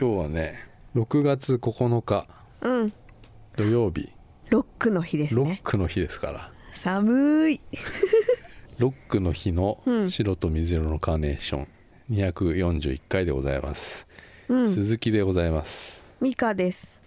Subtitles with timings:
[0.00, 0.58] 今日はね
[0.96, 2.26] 6月9日。
[2.62, 2.92] うん。
[3.54, 4.08] 土曜日。
[4.48, 6.52] ロックの日ですロッねクの日ですから。
[6.72, 7.60] 寒い。
[8.78, 10.10] ロックの日のうん。
[10.10, 11.68] 白と水色のカーネーション。
[12.12, 14.06] 241回でございます、
[14.48, 14.72] うん。
[14.72, 16.00] 鈴木でございます。
[16.18, 16.98] ミカです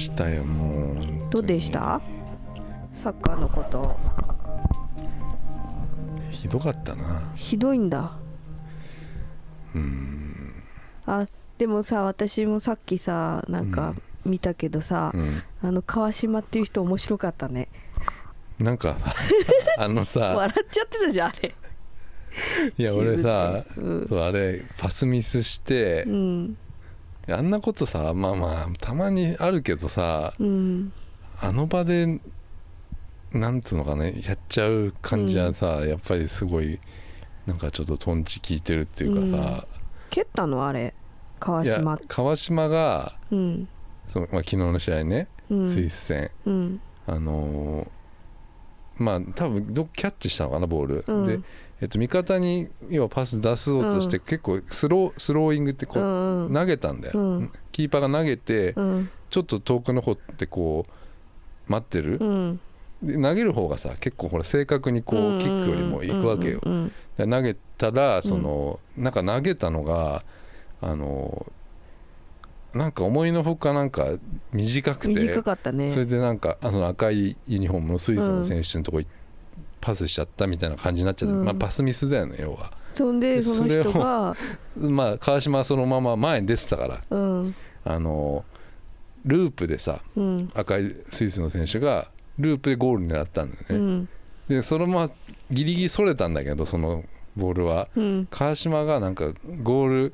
[0.00, 0.96] したよもう。
[1.30, 2.00] どうでした？
[2.92, 3.96] サッカーのこと。
[6.30, 7.32] ひどかったな。
[7.36, 8.12] ひどいんだ。
[9.74, 10.54] うん。
[11.06, 11.26] あ
[11.58, 13.94] でもさ私もさっきさなんか
[14.24, 15.42] 見たけどさ、うん。
[15.62, 17.68] あの川島っていう人面白かったね。
[18.58, 18.96] なんか
[19.78, 20.20] あのさ。
[20.36, 21.54] 笑っちゃってたじゃんあれ。
[22.78, 24.06] いや俺さ、うん。
[24.08, 26.56] そうあれパスミスしてう、ん
[27.32, 30.92] あんなことさまあまあたまにあるけどさうん。
[31.40, 32.20] あの場で
[33.32, 36.80] なんつうのかねやっちゃう感じはさ、やっぱりすごい
[37.46, 39.66] なんかちょっとトンチ効いてるっていうかさ、
[40.10, 40.66] 蹴ったの？
[40.66, 40.94] あれ。
[41.38, 43.68] 川いや島川島がうん。
[44.08, 45.68] その、まあ、昨日の試合ね、うん。
[45.68, 46.30] スイス戦。
[46.44, 46.80] うん。
[47.06, 47.88] あのー
[49.02, 51.26] まあ多分どっキャッチしたのかなボール、うん。
[51.26, 51.40] で、
[51.80, 54.24] えっと、味方に要はパス出そうとして、うん。
[54.24, 57.52] 結構スロースローイングってこう、投げたんだよ、うん。
[57.72, 59.10] キーパーが投げて、うん。
[59.30, 62.60] ちょっと遠くの方ってこう待ってる、うん。
[63.02, 66.60] で投げる方がさ結構ほら正確にこう、キックよりも行くわけよ、
[67.16, 70.24] 投げたらその、なんか投げたのが
[70.82, 71.46] あの
[72.74, 74.06] なんか思いのほかなんか
[74.52, 75.90] 短くて短かったね。
[75.90, 79.06] それでなんかあの赤いユニフォームのスイスの選手のとこに
[79.80, 81.44] パスしちゃったみたいな感じになっちゃって、うん。
[81.44, 82.72] まあ、パスミスだよね要は。
[82.94, 84.36] そんででその人が。
[84.76, 87.54] まあ川島はそのまま前に出てたからうん。
[87.84, 88.44] あの
[89.24, 90.50] ループでさうん。
[90.54, 94.08] 赤いスイスの選手がループでゴール狙ったんだよね、うん。
[94.48, 95.10] でそのまま
[95.50, 97.04] ギリギリそれたんだけどその
[97.36, 97.88] ボールは。
[97.96, 98.28] うん。
[98.30, 100.12] 川島がなんかゴール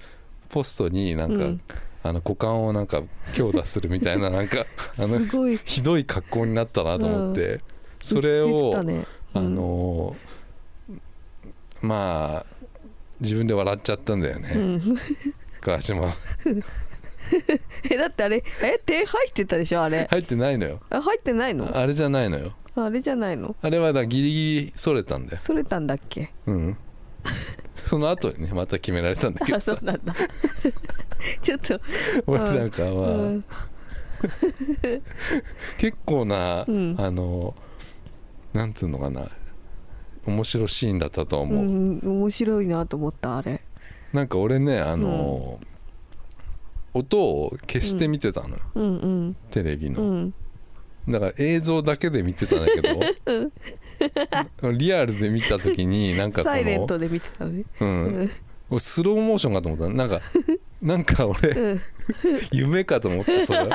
[0.49, 1.61] ポストになんか、うん。
[2.03, 3.03] あの股間をなんか
[3.35, 4.65] 強打するみたいななんか
[4.97, 5.19] あの
[5.65, 7.61] ひどい格好になったなと思って、
[8.01, 8.73] それを、
[9.39, 10.17] あの
[11.83, 12.67] まあ
[13.21, 14.83] 自分で笑っちゃったんだよね、うん。
[15.61, 16.15] 川島。
[17.91, 20.07] えだってあれえ点入ってたでしょあれ？
[20.11, 20.81] 入ってないのよ。
[20.91, 21.77] あ入ってないの？
[21.77, 22.53] あれじゃないのよ。
[22.77, 23.57] あれじゃないの？
[23.63, 25.39] あれはだギリギリそれたんだよ。
[25.39, 26.33] それたんだっけ？
[26.47, 26.77] うん。
[27.87, 29.59] その後にねまた決められたんだけど。
[29.59, 30.15] あそうなんだ。
[31.43, 31.81] ちょっと。
[32.27, 33.45] 俺なんかは、うん。
[35.79, 36.95] 結構な、うん。
[36.99, 37.55] あの
[38.57, 39.29] なんつうのかな。
[40.25, 43.61] 面白いシーンだったとう思う、ん面白いなと思ったあれ。
[44.15, 45.61] なんか俺ねあの、
[46.95, 48.89] 音を消して見てたのよ、うんう
[49.29, 49.37] ん。
[49.51, 50.35] テレビの、うん。
[51.07, 52.81] だから映像だけで見てたんだけ
[54.63, 57.65] ど、リアルで見た時になんかこサイレンのトで見てたね。
[57.81, 58.31] うん、
[58.71, 60.21] 俺スローモーションかと思ったなんか
[60.81, 61.81] なんか俺、うん。
[62.53, 63.69] 夢かと思ったそれ。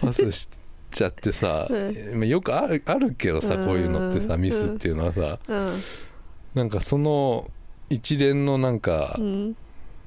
[0.00, 0.48] パスし
[0.94, 1.68] ちゃってさ、
[2.14, 4.40] まあよくあるあるけどさこういうのってさうん。
[4.40, 5.80] ミスっていうのはさうん。
[6.54, 7.50] なんかその
[7.90, 9.56] 一連のなんかう、ん。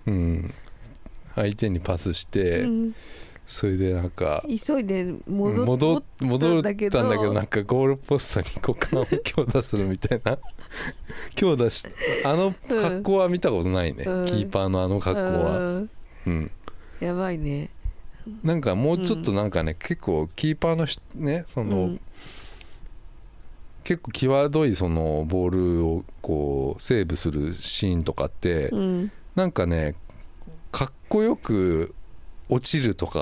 [0.07, 0.53] うん、
[1.35, 2.95] 相手にパスして、うん。
[3.45, 10.37] それでなんか急いで戻っ戻戻ったんだけど戻ったんだけどなんかゴールポストに股間を強打するみたいな。
[11.35, 11.85] 強打し
[12.25, 14.25] あの格好は見たことないね、うん。
[14.25, 15.89] キーパーのあの格好は、うん。
[16.25, 16.51] うん、
[16.99, 17.69] やばいね
[18.43, 22.01] なんかもうちょっとなんかね、結構キーパーの人ねその、うん。
[23.83, 25.49] 結構際どいそのボー
[25.79, 29.11] ルをこうセーブするシーンとかって、うん。
[29.35, 29.95] なんかね
[30.71, 31.95] かっこよく
[32.49, 33.19] 落ちるとうか、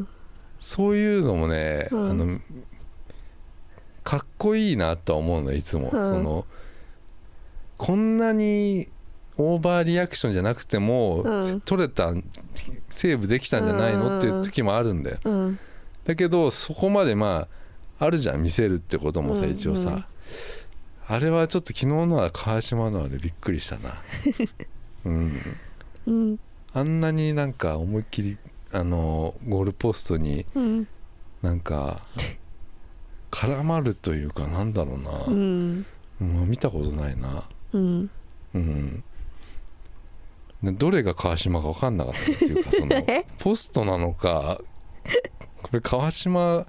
[0.00, 0.08] ん
[0.58, 2.10] そういうのもね、うん。
[2.10, 2.40] あの
[4.02, 5.90] かっこいいなとは思うのいつも、うん。
[5.90, 6.44] その
[7.76, 8.88] こんなに
[9.38, 11.60] オーバーリアクションじゃなくても、うん。
[11.60, 12.12] 取れた
[12.88, 15.18] セーブできたんじゃないのっていう時もあるんだよ。
[15.24, 15.58] うん。
[16.04, 17.46] だけどそこまでま
[18.00, 19.50] ああるじゃん見せるってこともさうん。
[19.50, 20.04] 一応さ、うん。
[21.06, 24.02] あれはちょっと昨日のは川島のあれびっくりしたな。
[25.06, 25.32] うん。
[26.06, 26.38] うん。
[26.72, 28.38] あんなになんか思いっきり
[28.72, 30.88] あのゴールポストにうん。
[31.42, 32.00] なんか
[33.30, 35.86] 絡まるというかなんだろうな、うん。
[36.20, 37.44] 見たことないな。
[37.72, 38.10] うん。
[38.54, 38.96] うん。
[38.96, 39.02] で
[40.62, 43.26] どれが川島か分かんなかったっていうかその え？
[43.38, 44.60] ポストなのか
[45.62, 46.66] これ川島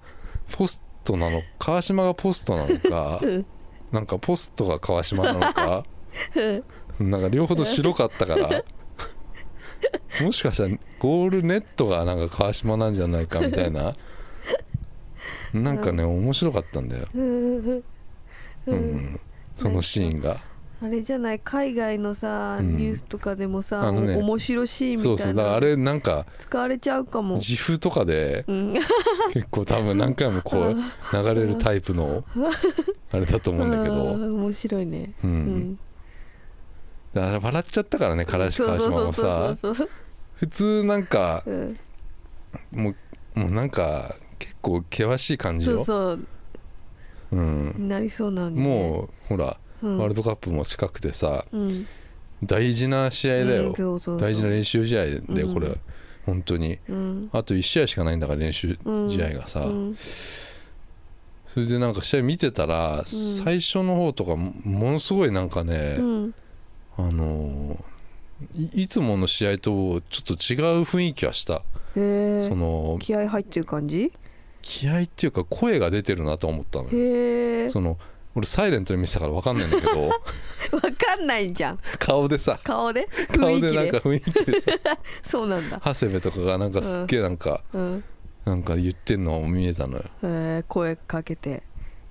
[0.55, 3.45] ポストなの川島がポストなのか うん。
[3.91, 5.83] なんかポストが川島なのか
[6.99, 8.63] なんか両方と白かったから
[10.21, 13.95] もしかしたらゴールネットがなんか川島なんじゃないかみたいな
[15.53, 17.83] なんかね面白かったんだよ、うん。
[18.67, 19.19] うん、
[19.57, 20.41] そのシーンが
[20.81, 22.77] あれじゃない海外のさ、うん。
[22.77, 28.73] ニュースとかでもさ、あのね面白シーンみたいなそうそうだからあれなんか使われちゃうかも、自負とかでうん、
[29.33, 30.75] 結構多分何回もこう
[31.13, 32.23] 流れるタイプの
[33.11, 35.13] あれだと思うんだけあど、ー面白いね。
[35.23, 35.33] う、うん。
[35.73, 35.79] ん
[37.13, 39.89] だから笑っちゃったからねからし川島もさそうそう。
[40.35, 41.77] 普通なんかうん。
[42.71, 42.89] も
[43.35, 45.77] うもうなんか結構険しい感じよ。
[45.77, 46.19] そうそう。
[47.31, 48.61] うん、なりそうなのにね。
[48.61, 49.97] もうほら、うん。
[49.97, 51.87] ワールドカップも近くてさうん。
[52.43, 53.73] 大事な試合だよ、
[54.19, 55.53] 大事な練習試合でうん。
[55.53, 55.77] これ、
[56.25, 56.79] 本当に。
[56.87, 57.29] うん。
[57.33, 58.77] あと1試合しかないんだから練習
[59.09, 59.95] 試合がさ、うん。
[61.45, 66.33] それでなんか試合見てたら、最初の方とかもものすごいなんかね、うん。
[66.97, 67.83] あのー
[68.55, 71.61] いいつもの試合とちょっと違う雰囲気はした、
[71.93, 74.13] その気合入ってる感じ？
[74.61, 77.69] 気合っていうか声が出てるなと思ったのよ。
[77.69, 77.97] その
[78.35, 80.07] 俺サイレントで見てたから分かんないんだけど。
[80.09, 80.13] わ
[80.81, 81.79] かんないじゃん。
[81.97, 82.59] 顔でさ。
[82.63, 83.07] 顔で？
[83.35, 84.59] 顔ででなんか雰囲気で？
[84.61, 84.71] さ。
[85.23, 85.81] そうなんだ。
[85.83, 88.03] 長谷部とかがなんかすっげえなんか、うん。
[88.45, 90.03] なんか言ってんの見えたのよ。
[90.23, 91.63] へー声かけて。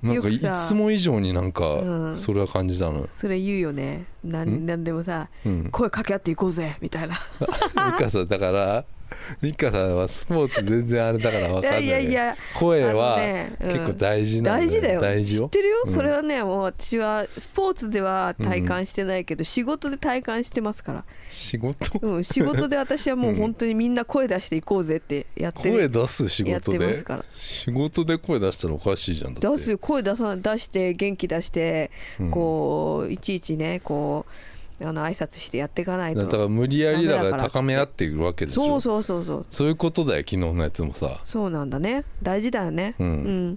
[0.03, 2.17] なんかいつも以上になんかうん。
[2.17, 4.05] それは感じたのよ、それ言うよね。
[4.23, 4.67] なんん？
[4.67, 7.15] なんでもさうん、声かけ合っていこうぜみたいな。
[7.41, 8.85] ミカさんだから
[9.43, 11.85] ミカさんはスポーツ全然あれだから分かんない。
[11.85, 12.31] いやいやいや。
[12.33, 13.19] あ声は
[13.61, 15.01] 結構大事なん大事だよ。
[15.01, 15.43] 大事よ。
[15.43, 15.93] 知ってるよ、うん。
[15.93, 21.99] それはねもう私はスポーツでは体感してないけど、仕事で体感してますから、仕事？
[22.01, 27.05] うん、仕事で私はもう 本当にみんな声出していこうぜってやって声る、出す仕事で？
[27.35, 29.49] 仕事で声出したらおかしいじゃんだって。
[29.49, 31.91] 出すよ声出さ出して元気出して、
[32.21, 32.31] うん。
[32.31, 36.23] こういちいちねこうあの挨拶してやっていかないと。
[36.23, 38.63] だから無理やりだから高め合っているわけでしょ。
[38.63, 39.47] そうそうそうそう。
[39.51, 41.21] そういうことだよ昨日のやつもさ。
[41.25, 42.05] そうなんだね。
[42.23, 42.95] 大事だよね。
[42.99, 43.07] うん。
[43.07, 43.55] うん。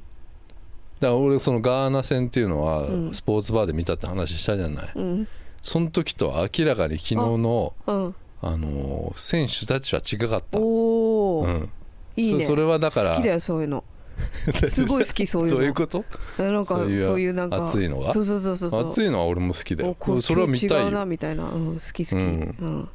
[1.00, 3.13] だから俺そのガーナ戦っていうのはうん。
[3.13, 5.27] スポーツバーで見たって話したじゃない、うん。
[5.62, 8.15] その時とは明らかに昨日のうん。
[8.41, 10.59] あのー選手たちは違かった。
[10.59, 11.69] おお、うん。
[12.15, 12.44] いいね。
[12.44, 13.83] そそれはだから好きだよそういうの
[14.69, 15.57] すごい好きそういうの。
[15.57, 16.03] どういうこと？
[16.38, 17.63] なんかそういうそういうなんか。
[17.63, 18.13] 熱いのが？
[18.13, 19.95] そうそうそうそう熱いのは俺も好きだよ。
[20.21, 22.79] それは見た違うなみたいな、うん、好き好き、ううん。
[22.79, 22.89] ん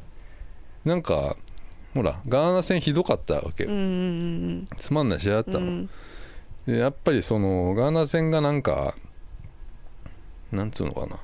[0.85, 1.37] なんか
[1.95, 5.91] ほらガーナ戦ひどかったわけよ、うんうんつまんない試合だったの、うん。
[6.67, 8.95] でやっぱりそのガーナ戦がなんか
[10.53, 11.19] なんつうのかな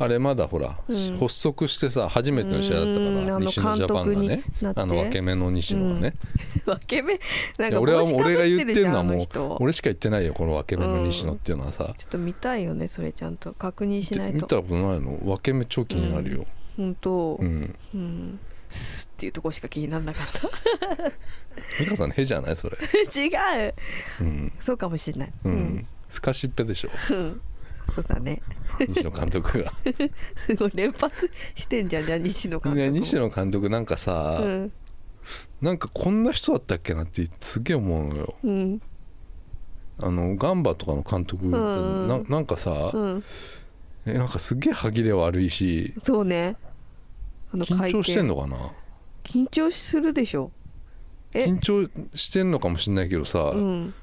[0.00, 1.16] あれまだほら、うん。
[1.18, 4.42] 発足してさ初めての試合だったから西野ジャパンがね。
[4.76, 6.14] あの分け目の西野がね、
[6.64, 7.18] 分け目？
[7.58, 9.26] なんか俺は俺が言ってるのはもう
[9.60, 13.52] 俺しか言ってないよこの分け目の西野っていうのはさ、ちょっと見たいよねそれちゃんと。
[13.54, 14.34] 確認しないと。
[14.36, 15.18] 見たことないの？
[15.24, 16.46] 分け目超気になるよ、
[16.76, 17.36] 本当。
[17.40, 17.54] ううん、
[17.96, 21.10] んスッっていうとこしか気にならなかった。
[21.80, 22.56] 美香さんのへじゃない？
[22.56, 22.76] それ。
[23.16, 23.28] 違
[23.68, 23.74] う。
[24.20, 25.32] うん、そうかもしれない。
[25.44, 25.86] うん。
[26.08, 26.90] スカシッペでしょ。
[27.10, 27.40] うん
[27.94, 28.42] そうだね。
[28.88, 29.72] 西野監督が。
[30.46, 32.74] すごい連発してんじゃんじゃあ西野監督も。
[32.74, 34.72] ね西野監督なんかさ、うん。
[35.60, 38.34] なんかこんな人だったっけなってすげえ思うのよ。
[38.44, 38.82] うん。
[40.00, 42.06] あのガンバとかの監督うん。
[42.06, 43.24] ななんかさ、うん。
[44.06, 46.56] えなんかすげえ歯切れ悪いしそうね。
[47.52, 48.72] あの緊張してんののかな？
[49.24, 50.52] 緊張するでしょ。
[51.34, 51.44] え？
[51.46, 53.94] 緊張してんのかもしれないけどさ、うん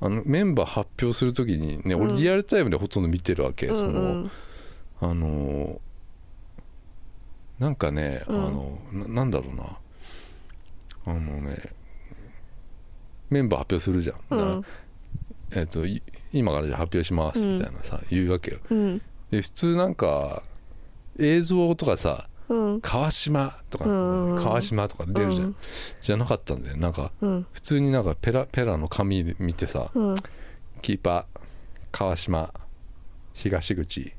[0.00, 2.02] あのメンバー発表するときにね、うん。
[2.10, 4.30] 俺リアルタイムでほとんど見てるわけ、うんそのうん
[5.00, 5.78] あのー
[7.58, 8.36] なんかね、うん。
[8.36, 9.78] あのななんだろうな。
[11.06, 11.56] あのね
[13.30, 14.64] メンバー発表するじゃん、うん。
[15.52, 18.58] えっとい今からじゃあ発表しますみたいなさ、言うわけよ。
[18.70, 19.02] うん。
[19.30, 20.42] で普通なんか
[21.18, 22.35] 映像とかさうん
[22.82, 24.42] 川島とか、うん。
[24.42, 25.56] 川島とか出るじゃん、うん。
[26.00, 26.76] じゃなかったんだよ。
[26.76, 27.46] なんかうん。
[27.52, 30.16] 普通になんかペラペラの紙で見てさ、うん。
[30.82, 31.40] キーパー
[31.90, 32.52] 川島
[33.32, 34.12] 東口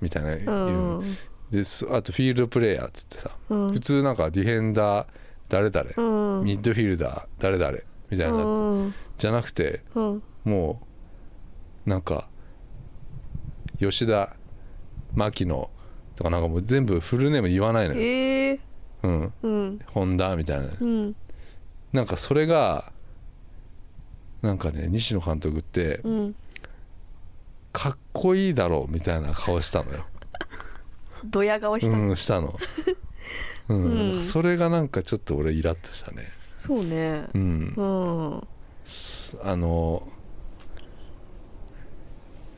[0.00, 1.04] みたいな言う、
[1.50, 3.72] ですあとフィールドプレーヤーっつってさ、うん。
[3.72, 5.06] 普通なんかディフェンダー
[5.48, 6.44] 誰々、うん。
[6.44, 8.94] ミッドフィルダー誰々みたいな、うん。
[9.18, 10.22] じゃなくてうん。
[10.44, 10.80] も
[11.86, 12.28] うなんか
[13.78, 14.36] 吉田
[15.14, 15.70] 牧野
[16.20, 18.60] とかなんかもう全部フルネーム言わないのよ、ええ
[19.02, 19.80] うん、うん。
[19.86, 20.66] 本田みたいな。
[20.78, 21.16] うん。
[21.94, 22.92] なんかそれが
[24.42, 26.36] なんかね西野監督ってうん。
[27.72, 30.04] かっこいいだろうみたいな顔したのよ。
[31.24, 32.58] ドヤ顔した、うんしたの、
[33.68, 33.84] うん。
[33.84, 34.22] うん。
[34.22, 36.28] それがなんかちょっと俺イラッとしたね。
[36.54, 37.28] そうね。
[37.32, 37.74] うん。
[37.74, 37.82] う
[38.36, 38.48] ん。
[38.84, 40.06] すあの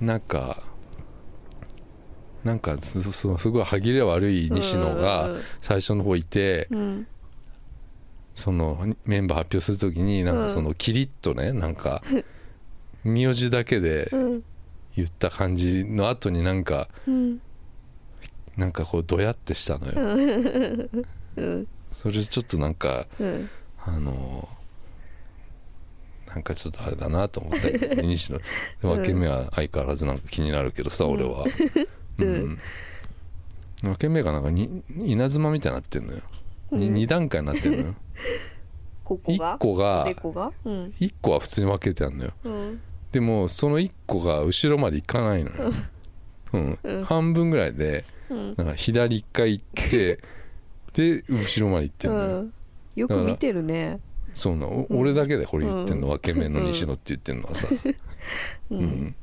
[0.00, 0.71] なんか
[2.44, 5.30] なんかすごい歯切れ悪い西野が
[5.60, 7.06] 最初の方いてうん。
[8.34, 12.02] そのメンバー発表する時になんかそのキリッとねなんか
[13.04, 14.42] 名字だけでうん。
[14.94, 17.40] 言った感じの後になんかうん。
[18.56, 20.90] なんかこうドヤってしたのよ。
[21.36, 21.68] うん。
[21.90, 23.50] それちょっとなんかうん。
[23.84, 24.48] あの
[26.26, 28.40] なんかちょっとあれだなと思ったけど西野。
[28.80, 31.44] 分け目は相変わらずなんか気になるけどさ俺は
[32.18, 32.50] ううん。
[32.52, 32.58] ん
[33.82, 36.20] 分け目がなんかに稲妻みたいになってんのよ。
[36.70, 36.94] にうん。
[36.94, 37.84] 2段階になってんのよ。
[37.84, 37.94] 1
[39.04, 39.56] ここが？
[39.58, 40.52] 個がでこが？
[40.64, 40.94] うん。
[41.00, 42.32] 1個は普通に分けてあるのよ。
[42.44, 42.80] うん。
[43.10, 45.72] でもその1個が後ろまで行かないのよ、
[46.52, 46.78] うん。
[46.82, 47.04] うん。
[47.04, 48.54] 半分ぐらいでうん。
[48.56, 50.20] なんか左1回行って
[50.94, 52.52] で後ろまで行ってんのよ、うん。
[52.96, 53.98] よく見てるね。
[54.34, 56.12] そうな俺だけでこれ言ってんの、うん。
[56.14, 57.68] 分け目の西野って言ってんのはさ、
[58.70, 59.14] う うん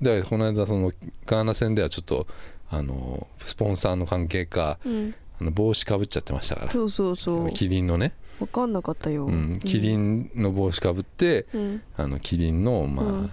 [0.00, 0.92] んだからこの間その
[1.26, 2.26] ガーナ戦ではちょっと
[2.70, 5.14] あのスポンサーの関係かうん。
[5.40, 6.72] あの帽子かぶっちゃってましたから。
[6.72, 7.50] そうそうそう。
[7.50, 9.24] キリンのね、分かんなかったよ。
[9.24, 11.82] うん、キリンの帽子かぶって、うん。
[11.96, 13.30] あのキリンのまあ、うん。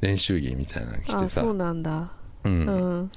[0.00, 1.24] 練習着みたいなの着てさ。
[1.24, 2.10] あそうなんだ。
[2.42, 3.02] ううん。
[3.04, 3.10] ん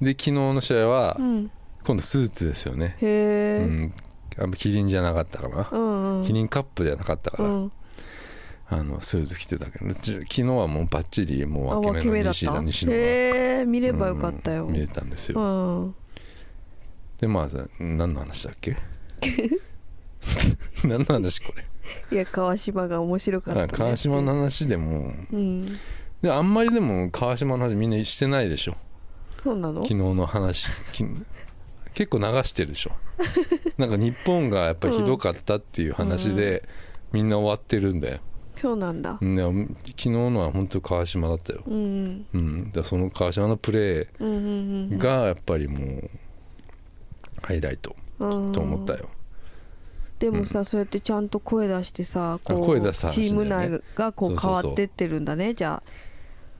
[0.00, 1.50] で昨日の試合はうん。
[1.84, 3.94] 今度スーツですよね、へうえん、
[4.38, 6.24] あんまキリンじゃなかったかな、うんうん。
[6.24, 7.72] キリンカップじゃなかったから、うん
[8.74, 13.00] あのスーツ着てたけどち昨日はもうバッチリもあう分け目の西田西野がへ
[13.60, 14.66] え見ればよかったよ。
[14.66, 15.94] うん見れたんですよ、うん。
[17.18, 18.76] でまあさ何の話だっけ？
[20.84, 21.64] 何の話これ？
[22.10, 25.12] いや川島が面白かったねあ川島の話でも。
[25.32, 25.62] うん。
[26.22, 28.76] であんまりでも川島の話みんなしてないでしょ。
[29.38, 29.82] そうなの？
[29.82, 30.66] 昨日の話。
[30.92, 31.04] き
[31.94, 32.92] 結構流してるでしょ。
[33.78, 36.68] なんか日本がやっぱりひどかったっていう話で、
[37.12, 38.18] みんな終わってるんだよ、
[38.56, 39.18] そうなんだ。
[39.20, 46.10] でも昨日のは本当川島だったよ、うんうん、だその川島のプレうんうんーがやっぱりもう
[47.42, 49.08] ハイライトうんと思ったよ、
[50.18, 55.82] でもさ、そうやってちゃんと声出してさこう声出す話チーム内がこそう変わってってるんだねじゃあ。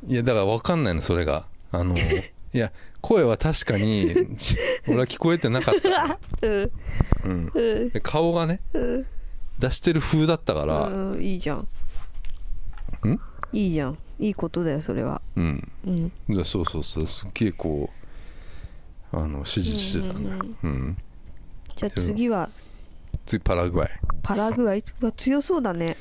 [0.06, 1.46] いやだから分かんないのそれが。
[1.70, 1.94] あの
[2.52, 6.70] いや声は確かにち 俺は聞こえてなかった、うん。
[7.24, 7.88] うん、うん。
[7.90, 9.06] で顔がねうん。
[9.58, 11.68] 出してる風だったからうんいいじゃんん
[13.54, 13.98] いいじゃん。
[14.18, 15.22] いいことだよそれは。
[15.36, 15.72] うん。
[15.86, 16.12] うん。
[16.28, 17.06] でそうそうそう。
[17.06, 17.90] すっげえこ
[19.12, 20.24] うあの指示してたね。
[20.24, 20.96] うんうん、
[21.74, 22.50] じゃあ次は？
[23.26, 23.90] 次パラグアイ。
[24.22, 24.84] パラグアイ？
[25.00, 25.96] は強そうだね。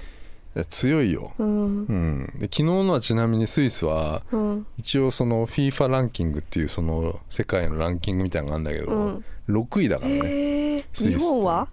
[0.70, 1.86] 強いよ、うん。
[1.86, 4.68] うん、で昨日のはちなみにスイスはうん。
[4.78, 9.26] 一応その FIFA ランキングっていうその世界のランキングみたいなのがあるんだけど、うん。
[9.50, 11.68] 6位だからねへえスイス日本は？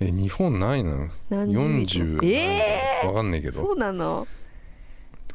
[0.00, 2.24] え日本ないの何十位40
[3.02, 3.62] えわかんないけど。
[3.62, 4.26] そうなの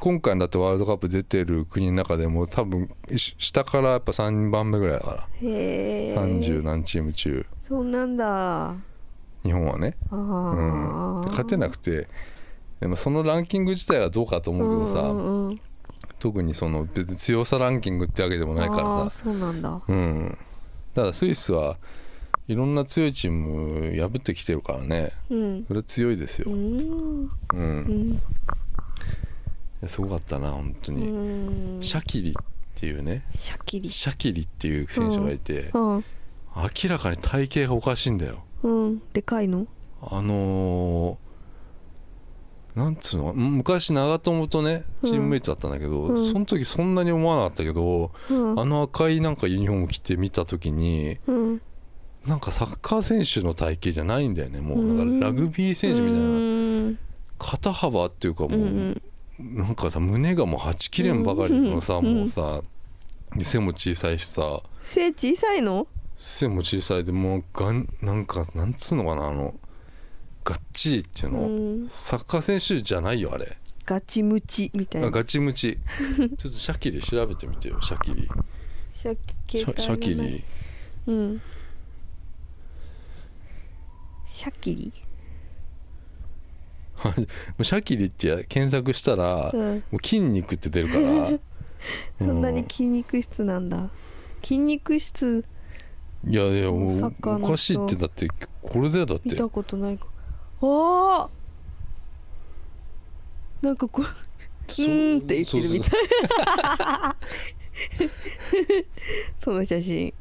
[0.01, 5.27] 今回だってワールドカップ出てる国の中でも多分し下からやっぱ3番目ぐらいだから。
[5.35, 7.45] へえ30何チーム中。
[7.67, 8.69] そうなんだ。
[8.69, 8.75] あ
[9.43, 12.07] 日本はね、あうん、勝てなくて。
[12.79, 15.61] でもそのランキング自体はどうかと思うけどさ、うんうんうん。
[16.17, 19.23] 特にその別に強さランキングってわけでもないからさ。
[19.23, 19.83] そうなんだ。
[19.87, 20.35] うん。
[20.95, 21.77] だからスイスは
[22.47, 25.11] いろんな強いチーム破ってきてるからね。
[25.29, 25.65] うん。
[25.67, 26.51] それは強いですよ。
[26.51, 27.29] う、ん。
[27.53, 28.21] うん
[29.87, 31.81] すごかったな本当うに、ん。
[31.81, 32.33] シャキリっ
[32.75, 33.25] ていうね。
[33.33, 33.89] シャキリ。
[33.89, 36.05] シャキリっていう選手がいて、うん。
[36.55, 38.43] 明らかに体型がおかしいんだよ。
[38.63, 39.01] うん。
[39.13, 39.67] でかいの？
[40.01, 41.17] あのー
[42.73, 46.31] なんつうのむ昔長友とねチームメイトだったんだけど、うん。
[46.31, 48.59] その時そんなに思わなかったけど、うん。
[48.59, 51.61] あの赤いなんかユニフォーム着て見た時にうん。
[52.25, 54.79] なんかサッカー選手の体型じゃないんだよねもう。
[54.79, 55.19] うんなん。
[55.19, 56.19] かラグビー選手みたいな。
[56.19, 56.21] う
[56.91, 56.99] ん。
[57.37, 59.01] 肩幅っていうかもう、うん
[59.41, 62.15] なんかさ胸がもうはちきれんばかりのさ、うん。
[62.15, 62.61] もうさ
[63.35, 64.61] で背も小さいしさ。
[64.79, 65.87] 背小さいの？
[66.17, 69.53] 背も小さいでもうがんなんかなんつうのかなあの
[70.43, 71.87] ガッチリっていうの、うん。
[71.87, 73.57] サッカー選手じゃないよあれ。
[73.85, 75.07] ガチムチみたいな。
[75.07, 75.77] あガチムチ。
[76.17, 78.29] ちょっとシャキリ調べてみてよシャキリ。
[78.93, 79.17] シャ
[79.47, 80.43] シャシャキリ。
[81.07, 81.41] うん。
[84.27, 84.93] シャキリ？
[87.63, 89.75] シャキリってや検索したら、うん。
[89.91, 91.39] もう筋肉って出るから。
[92.19, 93.89] そんなにう筋肉質なんだ。
[94.43, 95.43] 筋肉質。
[96.27, 98.27] いやいやもうおかしいってだって
[98.61, 99.29] これだよだって。
[99.29, 100.05] 見たことないか。
[100.61, 101.29] ああ
[103.65, 104.05] なんかこう
[104.71, 105.91] そうーんって言ってるみたい。
[109.39, 110.13] そ の写真。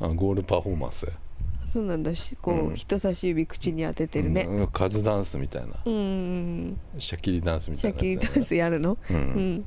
[0.00, 1.06] あゴールパフォーマンス
[1.72, 2.74] そうなんだしこう、うん。
[2.74, 4.42] 人差し指口に当ててるね。
[4.42, 4.66] うん。
[4.66, 5.68] カズダンスみたいな。
[5.84, 8.26] うんうんシャキリダンスみシャたいなやつだよね。
[8.26, 8.98] キリダンスやるの？
[9.10, 9.54] ううん。
[9.56, 9.64] ん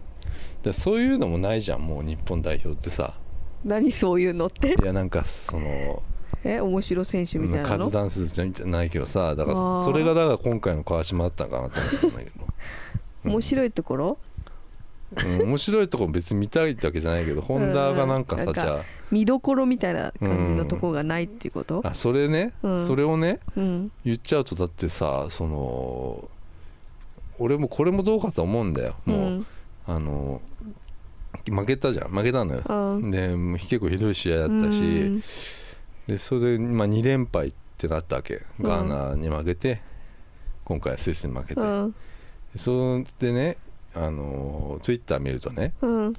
[0.62, 3.16] でそういうのもないじゃんもう日本代表ってさ。
[3.64, 4.70] 何そういうのって？
[4.70, 6.04] いやなんかその
[6.44, 7.70] え面白選手みたいなの？
[7.70, 12.46] カズダンスじゃないけどさだからあーそれがだから今回の川島だったのかなと思ったんだけど、
[13.24, 14.20] うん面白いところ？
[15.24, 21.82] うん面白いとこ別に見たいってわけじゃないけどホンダがなんかさ、じゃ見どころみたいな感じのとこがないっていうこと。
[21.84, 22.86] ああそれね、うん。
[22.86, 23.40] それをね？
[23.56, 23.92] うん。
[24.04, 26.30] 言っちゃうとだってさその
[27.38, 28.96] 俺もこれもどうかと思うんだよ。
[29.06, 29.48] もう、ん
[29.88, 30.42] あの
[31.48, 32.10] 負けたじゃん。
[32.10, 32.64] 負けたのよ。
[32.68, 33.12] うん。
[33.12, 34.84] で結構ひどい試合だったし、う
[35.18, 35.24] ん。
[36.08, 38.42] でそれで、まあ、2連敗ってなったわけ。
[38.60, 38.66] うん。
[38.66, 39.82] ガーナに負けて、
[40.64, 41.96] 今回はスイスに負けて、うん。
[42.56, 43.58] それでね
[43.96, 46.14] あのツイッター見るとねうん。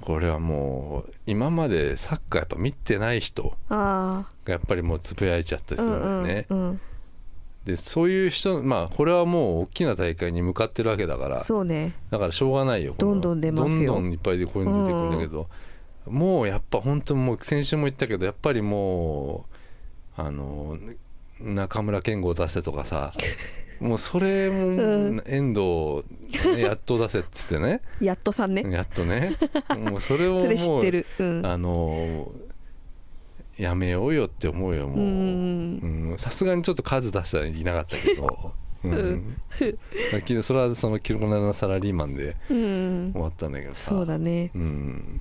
[0.00, 6.80] これはもう今までサッカーやっぱ見てない人あがやっぱりもうつぶやいちゃったりするんだよんね、うんうん。
[7.64, 11.94] でそういう人まあこれはもう大きな大会に向かってるわけだからそうね。
[12.10, 13.94] だからしょうがないよどんどん出ますよ。
[13.94, 15.48] どんどんいっぱいでこういうの出てくるんだけど、
[16.06, 19.46] もうやっぱ本当もう先週も言ったけどやっぱりも
[20.18, 20.76] うあの
[21.40, 23.12] 中村健吾を出せとかさ
[23.80, 24.70] もうそれもう
[25.14, 25.22] ん。
[25.26, 26.04] 遠藤、
[26.56, 27.80] ね、やっと出せっつってね。
[28.00, 28.64] やっとさんね。
[28.70, 29.36] やっとね。
[29.90, 31.06] もうそれをそれ知もうってる。
[31.18, 31.46] うん。
[31.46, 32.32] あの
[33.56, 36.18] やめようよって思うよもう。
[36.18, 38.52] さすがにちょっと数出してはいなかったけど、
[38.84, 39.36] うん、
[40.42, 43.12] それはその記録のサラリーマンでうん。
[43.12, 43.90] 終わったんだけどさ。
[43.90, 44.50] そうだね。
[44.54, 45.20] うん。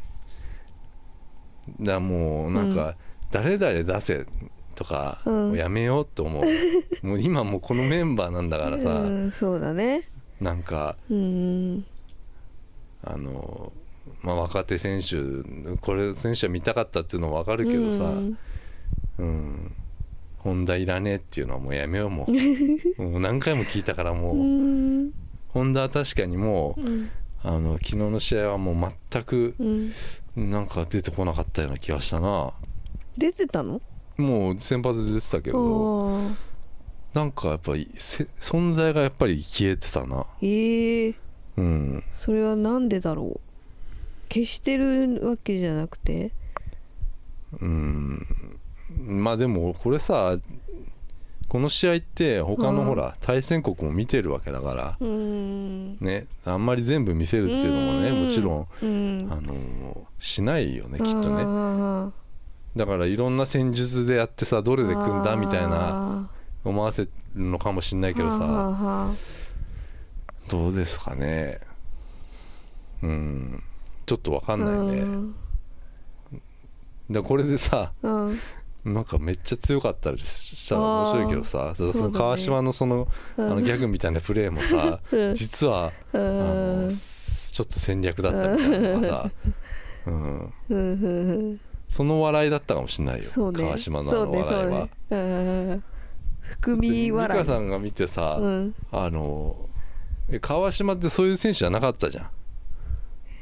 [1.79, 2.95] だからもうなんか
[3.31, 4.25] 誰々出せ
[4.73, 5.33] とかうん。
[5.33, 6.43] もうやめようと思う、
[7.05, 10.07] もう今もうこのメンバーなんだからさ、うんそうだね。
[10.41, 11.85] なんかうん。
[13.03, 13.71] あの
[14.21, 15.17] まあ若手選手
[15.81, 18.37] これ選手は見たかったっていうのは分かるけどさ、うん。
[19.19, 19.71] うん、
[20.37, 22.31] 本田いらねえっていうのはもうやめようもう。
[23.01, 25.11] もう何回も聞いたからもう、うん。
[25.49, 27.09] 本田は確かにもううん。
[27.45, 29.91] あの昨日の試合はもう全くうん。
[30.35, 32.53] なんか出てこなかったような気がしたな。
[33.17, 33.81] 出てたの？
[34.17, 36.20] もう先発で出てたけど
[37.13, 40.25] なんかやっぱりせ存在がやっぱり消えてたな。
[40.41, 41.15] ええ
[41.58, 42.04] うん。
[42.12, 43.39] それはなんでだろう？
[44.34, 46.32] 消してるわけじゃなくて？
[47.62, 48.26] うん。
[48.99, 50.38] まあでもこれさ
[51.47, 52.86] この試合って他のうん。
[52.88, 55.97] ほら対戦国も見てるわけだからうん。
[55.99, 58.23] ねあんまり全部見せるっていうのもねうん。
[58.23, 59.28] もちろんうん。
[59.32, 61.45] あのしないよねきっとね。
[61.45, 62.12] ね
[62.75, 66.29] だからいろんな戦術でやってさどれで組んだみたいなな
[66.63, 69.12] 思わせるのかもしんないけどさ。
[70.49, 71.59] どうですかね。
[73.01, 73.63] うん。
[74.05, 75.33] ちょっとわかんないね。
[77.12, 78.39] だこれでさうん。
[78.86, 83.07] なんかめっちゃ強かったりしたら面白いけどさその川島のその
[83.38, 85.33] あのギャグみたいなプレーもさうん。
[85.33, 86.86] 実はあうん。
[86.86, 89.31] のすちょっと戦略だったみたいなのがさ、
[90.07, 91.59] うん
[91.93, 93.60] その笑いだったかもしれないよ、そうね。
[93.60, 94.49] 川島のあの笑いは。
[94.49, 94.89] そうね。
[95.12, 95.15] う
[95.75, 95.84] ん
[96.41, 97.45] 含み美笑い。
[97.45, 98.75] 香さんが見てさ、うん。
[98.91, 99.69] あの
[100.27, 102.29] え川島ってそういう選手じゃなかったじゃん。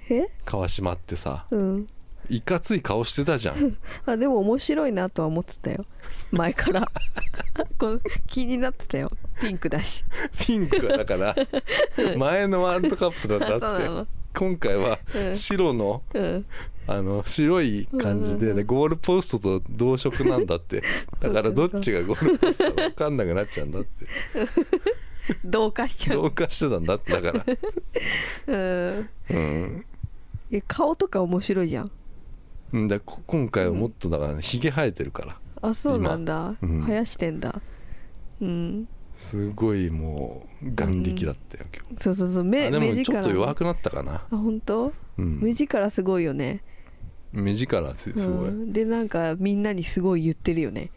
[0.09, 0.27] え？
[0.43, 1.45] 川島ってさ。
[1.49, 1.87] うん。
[2.29, 3.77] いかつい顔してたじゃん。
[4.05, 5.85] あでも面白いなとは思ってたよ。
[6.33, 6.85] 前から。
[7.79, 9.09] この気になってたよ。
[9.39, 10.03] ピンクだし。
[10.45, 11.35] ピンクはだから
[12.17, 14.11] 前のワールドカップだったって。
[14.33, 15.35] 今回はうん。
[15.37, 16.45] 白のうん
[16.87, 18.65] あの白い感じで、ね、うんうんうん。
[18.65, 20.83] ゴールポストと同色なんだって。
[21.19, 24.05] だからどっちがゴールポストか分かんなくなっちゃうんだって。
[25.45, 26.23] 同化しちゃう。
[26.23, 27.45] 同化してたんだってだから。
[28.47, 29.09] うん。
[29.29, 29.85] うん。
[30.51, 31.91] え顔とか面白いじゃん。
[32.73, 32.87] うん。
[32.87, 35.37] だこ今回はもっとだから、ね、ひげ生えてるから。
[35.61, 36.69] あそうなんだ、今。
[36.69, 36.81] うん。
[36.87, 37.61] 生やしてんだ。
[38.41, 38.87] うん。
[39.15, 42.03] すごいもう眼力だったよ、今日。
[42.03, 42.43] そうそうそう。
[42.43, 44.93] 目あでもちょ目力っと弱くなったかな、あ本当？
[45.17, 46.63] うん、目力すごいよね
[47.33, 50.91] 目力すすごい、うん、でなんかみんなにすごい言ってるよね。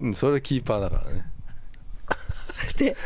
[0.00, 1.26] うん、それキーパーだからね。
[2.78, 2.96] で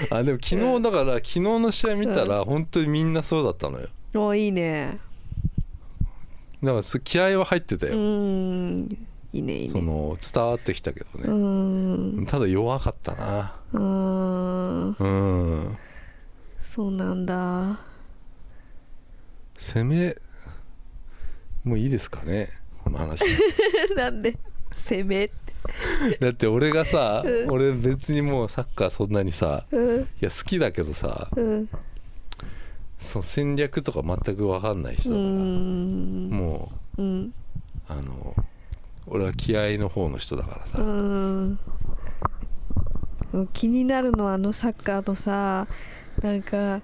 [0.10, 3.88] あでも昨日だから、昨日の試合見たら本当にみんなそうだったのよ。
[4.14, 4.98] おいいね。
[6.62, 8.88] だからす気合は入ってたうよ、ん。
[9.32, 9.68] いいねいいね。
[9.68, 12.26] その伝わってきたけどうね、ん。
[12.26, 13.54] ただ弱かったな。
[13.72, 14.92] うん。
[14.92, 15.78] うん。
[16.62, 17.80] そうなんだ。
[19.56, 20.16] 攻め
[21.66, 22.48] もういいですかね
[22.84, 23.22] この話。
[23.96, 24.38] なんで
[24.72, 25.34] 攻めって。
[26.24, 27.50] だって俺がさうん。
[27.50, 30.00] 俺別にもうサッカーそんなにさうん。
[30.02, 31.68] いや好きだけどさうん。
[33.00, 36.28] その戦略とか全く分かんない人うだから、ん。
[36.30, 37.34] もううん。
[37.88, 38.34] あの
[39.08, 41.58] 俺は気合の方の人だからさ、うん。
[43.52, 45.66] 気になるのはあのサッカーのさ
[46.22, 46.80] なんか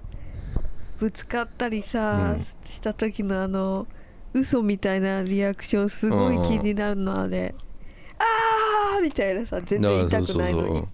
[0.99, 2.43] ぶつかったりさ、うん。
[2.69, 3.87] した時のあの
[4.33, 7.53] 嘘みたいなリアクションすごい気になるのあれ。
[8.17, 10.67] あーみたいなさ全然痛くないのに。
[10.67, 10.87] そうそうそ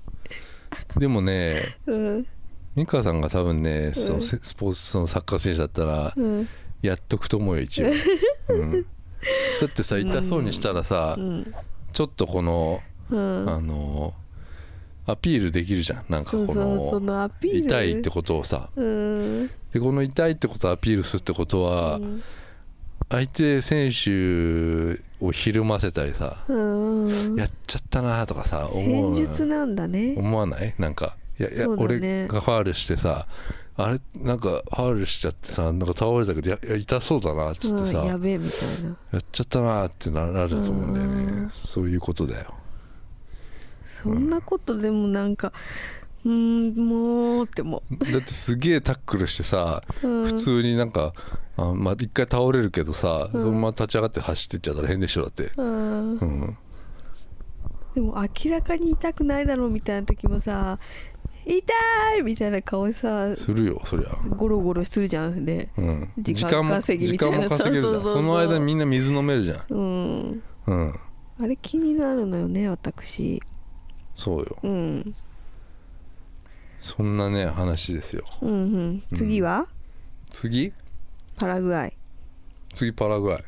[0.97, 0.99] う。
[0.99, 2.28] でもねうん。
[2.75, 6.47] 美香さんが多分ね、そううんスポーツのサッカー選手だったらうん。
[6.82, 7.91] やっとくと思うよ一応、う
[8.65, 11.54] ん、だってさ痛そうにしたらさ、うん。
[11.91, 13.49] ちょっとこのうん。
[13.49, 14.13] あの
[15.06, 16.06] アピールできるじゃん。
[16.08, 18.69] なんかこの痛いってことをさ。
[18.75, 19.47] うん。
[19.71, 22.23] でこの痛いってことをアピールするってことは、うん
[23.10, 27.36] 相手選手をひるませたりさ、うん。
[27.36, 30.13] やっちゃったなとかさ思う戦術なんだね。
[30.15, 30.74] 思わない？
[30.78, 33.28] なんかいやいや、そうだ俺ねがファールしてさ
[33.78, 34.00] あれ？
[34.15, 38.95] なんかファールしちゃってさなんか倒れたけどいや痛そうだなっつってさ、うんやべえみたいな。
[39.12, 41.24] やっちゃったなってななると思うんだよね。
[41.24, 42.54] うんそういうことだよ。
[43.84, 45.52] そんなことでもなんか
[46.25, 51.13] うーんもうってもだってすげえタックルしてさ、う、うん、普通になんか
[51.58, 53.41] あまあ一回倒れるけどさ、うん。
[53.41, 55.51] そのまま立ち上がって走ってっちゃったら変でしょだって。
[55.58, 56.17] うん。
[56.17, 56.58] うん。
[57.95, 60.77] でも明らかに痛くないだろうみたいな時もさ
[61.45, 61.55] 痛
[62.19, 64.15] いみたいな顔さするよそりゃ。
[64.29, 68.01] ゴロゴロするじゃんねうん、時間も稼ぎ時みたいな間も稼げるじゃん。
[68.03, 69.63] その間にみんな水飲めるじゃん。
[69.69, 70.43] うん。
[70.67, 70.99] うん。
[71.41, 73.41] あれ気になるのよね私。
[74.13, 74.58] そうよ。
[74.63, 75.13] うん
[76.82, 78.24] そんなね話ですよ。
[78.42, 78.56] うんう
[78.92, 79.04] ん。
[79.13, 79.68] 次は、
[80.32, 80.74] 次？
[81.38, 81.94] パラグアイ。
[82.76, 83.44] 次パラグアイ。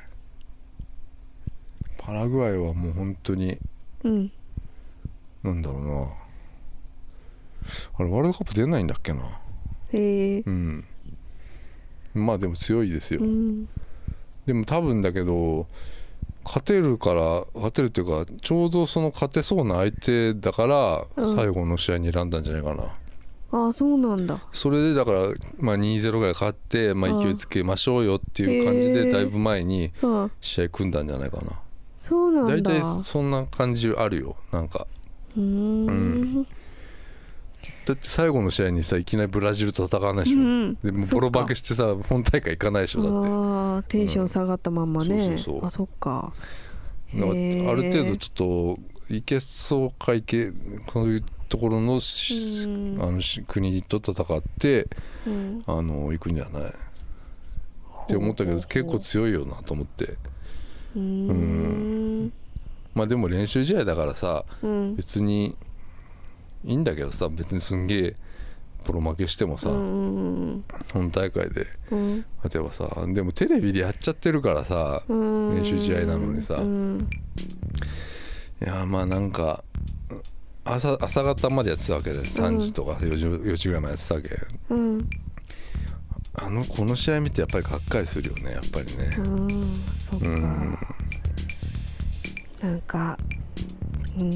[1.97, 3.57] パラグアイはもう本当に
[4.03, 4.31] うん。
[5.43, 6.07] なんだろうな。
[7.99, 9.21] あれワールドカップ出ないんだっけな？
[9.93, 10.43] へえ。
[10.45, 10.85] うん。
[12.13, 13.69] まあでも強いですよ、うん。
[14.45, 15.67] でも多分だけど
[16.43, 21.33] 勝てるから勝てるっていうかちょうどその勝てそうな相手だからうん。
[21.33, 22.95] 最後の試合に選んだんじゃないかな、
[23.51, 24.39] ああそうなんだ。
[24.51, 25.19] それでだから、
[25.59, 27.23] まあ、2-0ぐらい勝って、まあ、うん。
[27.23, 31.59] 勢いつけましょうよっていう感じでだいぶ前にあ試合組んだんじゃないかな。
[31.99, 32.53] そうなんだ。
[32.53, 34.35] 大体そんな感じあるよ。
[34.51, 34.87] なんか。
[35.37, 35.87] うーん。
[35.87, 36.47] うん。
[37.85, 43.03] だって最後の試合にさいきなりブラジルと戦わないでしょ、うんでもうボロ負けしてさ本大会行かないでしょ。
[43.03, 43.29] だって。
[43.29, 45.65] ああテンション下がったまんまね、うんそうそう。
[45.65, 46.33] あそっか。
[47.13, 50.51] ある程度ちょっといけそうかいけ
[50.87, 54.87] こういうところのあのし国と戦って
[55.27, 55.63] うん。
[55.67, 56.63] あの行くんじゃない。
[56.63, 60.15] って思ったけど結構強いよなと思って。
[60.95, 62.31] うーん。
[62.95, 64.95] まあでも練習試合だからさうん。
[64.95, 65.57] 別に
[66.63, 68.15] いいんだけどさ別にすんげえ
[68.85, 72.21] ボロ負けしてもさ、うん本大会でうん。
[72.21, 75.55] 例えばさでもテレビでやっちゃってるからさうん。
[75.55, 76.55] 練習試合なのにさ。
[76.55, 77.09] うん。
[78.61, 79.65] いやまあなんか
[80.63, 84.29] 朝朝方までやってたわけで3時とか4時 ,4 時ぐらいまでやってたわけ。
[84.69, 85.09] うん。
[86.33, 89.11] あのこの試合見てやっぱりがっかりするよねやっぱりね。
[89.17, 90.77] うんそっか、うん。
[92.69, 93.17] なんか
[94.19, 94.31] うん。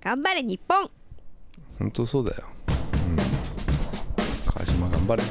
[0.00, 0.90] 頑張れ日本。
[1.78, 3.16] 本当そうだよ、うん、
[4.46, 5.22] 川島頑張れ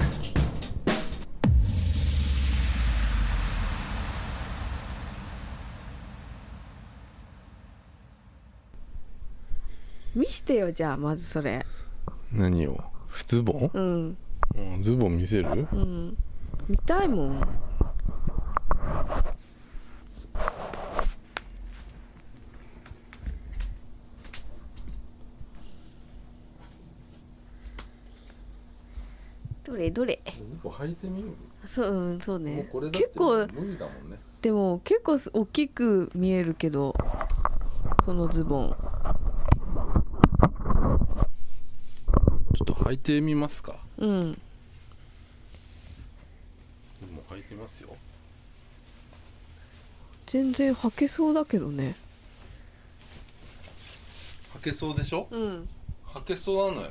[10.51, 11.65] してよじゃあまずそれ。
[12.33, 12.77] 何を？
[13.25, 14.17] ズボン、うん。
[14.55, 15.67] うん、ズボン見せる？
[15.71, 16.17] うん。
[16.67, 17.41] 見たいもん。
[29.63, 30.21] どれどれ？
[30.25, 31.29] ズボン履いてみる
[31.65, 34.19] そう、うん、そうもうねこれだって結構無理だもんね。
[34.41, 36.93] でも結構大きく見えるけど
[38.03, 38.75] そのズボン
[42.55, 43.77] ちょっと履いてみますか？
[43.97, 44.09] うん。
[47.11, 47.89] もう履いてますよ。
[50.27, 51.95] 全然履けそうだけどね。
[54.55, 55.27] 履けそうでしょ？
[55.31, 55.69] うん。
[56.13, 56.89] 履けそうなのよ。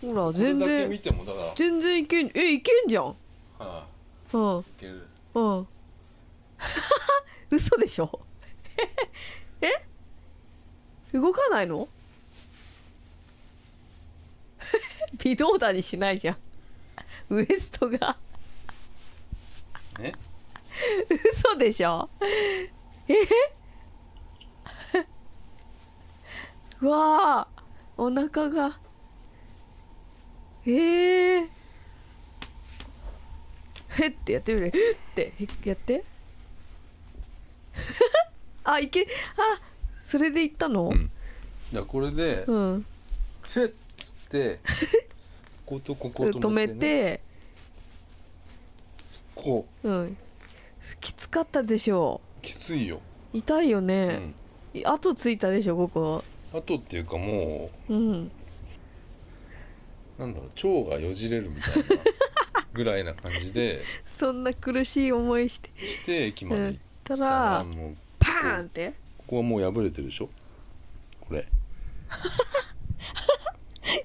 [0.00, 0.98] ほらこれ全だけ見然。
[0.98, 3.14] てもだから、は全然いけんえいけんじゃん。
[3.60, 3.86] あ、
[4.32, 4.60] うん。
[4.60, 5.06] いける。
[5.34, 5.66] うん。
[7.50, 8.20] 嘘でしょ？
[9.60, 9.68] え？
[11.12, 11.88] 動かないの？
[15.18, 16.36] 微動だにしないじゃん。
[17.30, 18.16] ウエストが。
[20.00, 20.12] え？
[21.34, 22.08] 嘘でしょ？
[23.08, 23.14] え？
[26.80, 27.48] うわあ
[27.96, 28.78] お腹が。
[30.66, 31.50] ええ
[33.90, 34.66] へってやってみる。
[34.66, 34.72] へっ
[35.14, 35.32] て
[35.64, 36.04] やって。
[38.64, 39.60] あいけあ
[40.02, 40.88] それでいったの？
[40.88, 41.10] うん。
[41.70, 42.86] じゃあこれでうん、
[43.42, 43.74] ふっつっ
[44.32, 44.58] て
[45.66, 47.20] こことここ止めねて。
[49.34, 49.90] こう。
[49.90, 50.16] ん。
[51.00, 53.00] きつかったでしょきついよ、
[53.32, 54.34] 痛いようね、ん、
[54.84, 58.12] 跡ついたでしょここあとっていうかもうん。
[58.24, 58.30] う
[60.18, 62.02] なんだろう腸がよじれるみたいな
[62.72, 63.82] ぐらいな感じで。
[64.06, 65.70] そんな苦しい思いして。
[65.86, 68.94] して駅まで行ったたららもうパーンって。
[69.18, 70.28] ここはもう破れてるでしょ？
[71.20, 71.46] これ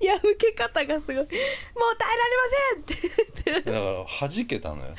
[0.09, 1.15] 破け方がすごい。
[1.17, 3.03] もう耐えられま
[3.43, 3.71] せんって。
[3.71, 4.95] だから弾けたのよ。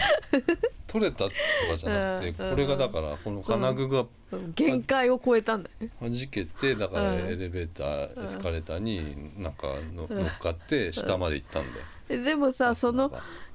[0.87, 1.31] 取れたと
[1.71, 4.07] かじゃなくてうんこれがだからこの金具が
[4.55, 5.92] 限界を超えたんだよね。
[6.01, 7.18] 弾けてだからうん。
[7.27, 11.85] エレベーターエスカレーターになんかのうん乗っかって下まで行ったんだよ。
[12.09, 13.12] えでもさその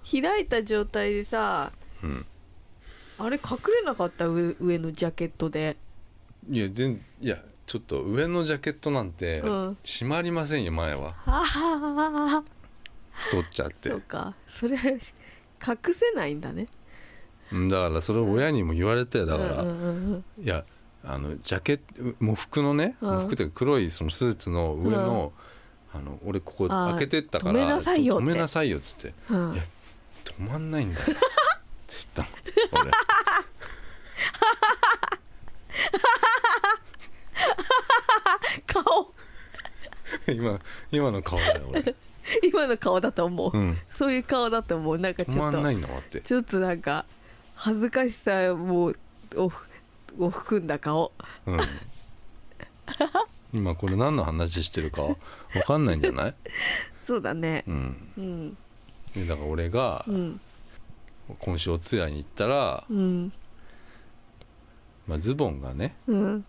[0.10, 1.72] 開いた状態でさ
[3.20, 4.28] あれ隠れなかった？
[4.28, 5.78] 上上のジャケットで。
[6.48, 9.78] うんいや全いやちょっと上のジャケットなんてうん。
[9.84, 11.14] 閉まりませんよ前は。
[11.14, 12.44] は は
[13.16, 13.90] 太っちゃって。
[13.90, 14.34] そうか。
[14.48, 16.68] それ隠せないんだね。
[17.52, 19.62] うんだからそれを親にも言われてだから。
[19.62, 20.66] うんうんうんいや
[21.06, 23.20] あのジャケットもう服のね、うん。
[23.26, 25.34] 服っていうか黒いそのスーツの上の,、
[25.94, 29.14] あの俺ここ開けてったから止めなさいよ止めなさいよっつって。
[29.30, 29.54] うん。
[29.54, 29.64] いや
[30.24, 31.06] 止まんないんだよ。
[31.08, 31.16] って
[32.16, 32.28] 言っ
[32.72, 32.92] たの俺
[38.74, 39.14] 顔。
[40.28, 40.60] 今
[40.92, 41.96] 今の顔だよ俺、
[42.44, 44.98] 今の顔だと思う、うん、そういう顔だと思う。
[44.98, 46.22] なんかち止まんなょっといのって。
[46.22, 47.06] ちょっとなんか
[47.56, 48.94] 恥ずかしさも
[49.36, 49.52] を
[50.20, 51.12] を含んだ顔。
[51.46, 51.60] うん。
[53.54, 55.16] 今これ何の話してるかわ
[55.66, 56.36] かんないんじゃない、
[57.06, 57.64] そうだね。
[57.68, 58.58] うん、うん。
[59.14, 60.40] でだから俺がうん。
[61.40, 63.32] 今週お通夜に行ったら、うん。
[65.08, 66.46] まあ、ズボンがね、うん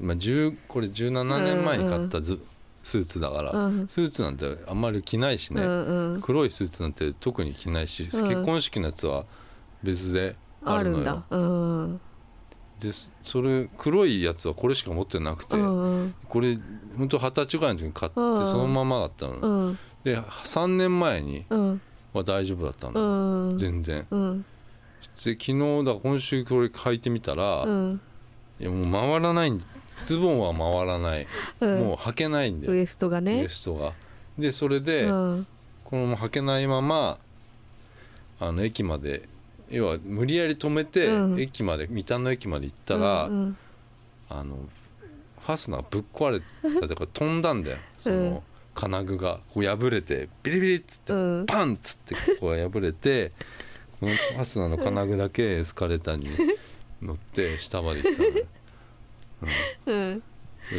[0.00, 2.42] まあ、10これ17年前に買ったズ、
[2.82, 3.88] スーツだから、うん。
[3.88, 5.62] スーツなんてあんまり着ないしね、
[6.22, 8.06] 黒いスーツなんて特に着ないし、ん。
[8.06, 9.24] 結婚式のやつは
[9.82, 12.00] 別でああるのようん。
[12.80, 12.90] で
[13.22, 16.58] それ黒いやつはこれしか持ってなくて、うんこれ
[16.98, 18.46] 本当二十歳ぐらいの時に買ってうん。
[18.50, 19.78] そのままだったの、うん。
[20.02, 21.80] で3年前にうん。
[22.12, 23.58] は大丈夫だったうの、ん。
[23.58, 24.06] 全然。
[24.10, 24.44] うん。
[25.24, 28.00] で昨日だ今週これ履いてみたら、うん。
[28.58, 29.58] いやもう回らないん
[29.96, 31.26] ズボンは回らない、
[31.60, 31.80] うん。
[31.80, 32.72] もう履けないんだよ。
[32.72, 33.92] ウエストがウねエストが。
[34.38, 35.46] でそれで、うん。
[35.84, 37.18] このまま履けないまま
[38.40, 39.28] あの駅まで
[39.68, 41.40] 要は無理やり止めて、うん。
[41.40, 43.56] 駅まで三田の駅まで行ったら、うん
[44.28, 44.56] あの
[45.40, 47.78] ファスナーぶっ壊れたとか飛んだんだよ。
[47.98, 48.38] その、うん
[48.74, 49.40] 金具が。
[49.52, 51.46] こう破れてビリビリっつって、うん。
[51.46, 53.32] パンっつってここが破れて
[54.00, 56.30] このファスナーの金具だけエスカレーターに
[57.02, 58.46] 乗って下まで行ったのよ、
[59.86, 60.22] うん。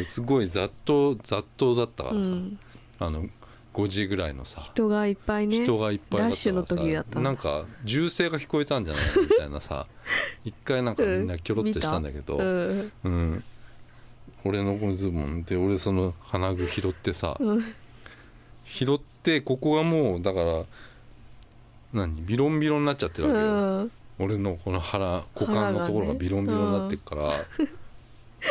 [0.04, 2.58] すごい雑踏雑踏だったからさ、うん。
[2.98, 3.26] あの
[3.74, 5.62] 5時ぐらいのさ人がいっぱいね。
[5.62, 6.30] 人がいっぱいだったからさ。
[6.30, 9.86] ラッシュの時だったなんか銃声が聞こえたんじゃないみたいなさ
[10.44, 13.44] 一回なんかみんなキョロッとしたんだけど、うんうん、
[14.44, 15.42] 俺のこのズボン。
[15.44, 17.64] で俺その金具拾ってさうん。
[18.64, 20.64] 拾ってここがもうだから
[21.92, 22.24] 何？
[22.24, 23.92] ビロンビロンになっちゃってるわけよ、うん。
[24.18, 27.32] 俺のこの腹股間のところがビロンビロンになってるから、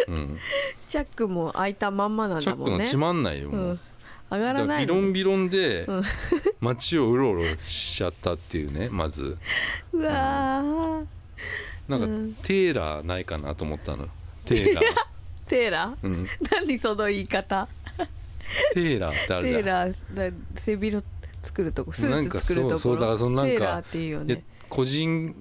[0.08, 0.40] うん、
[0.88, 2.74] チャックも開いたまんまなんチャだもんね。
[2.74, 3.80] ックの閉まんないよもう、うん。
[4.32, 6.04] 上がららないのねビロンビロンでうん
[6.60, 9.38] 街をうろうろしちゃったっていうねまず。
[9.92, 11.06] うわー。
[11.88, 12.34] なんか、うん。
[12.42, 14.08] テーラーないかなと思ったの。
[14.46, 14.84] テーラー、
[15.48, 16.08] テーラー？
[16.08, 17.68] うん、何その言い方？
[18.74, 19.64] テーラーってあるじゃん。
[19.64, 21.06] テーラーだ背広
[21.44, 22.80] 作るとこスーツ作るところ。
[22.80, 25.34] そうそうだからそのなんかテーラーっていうよでね個人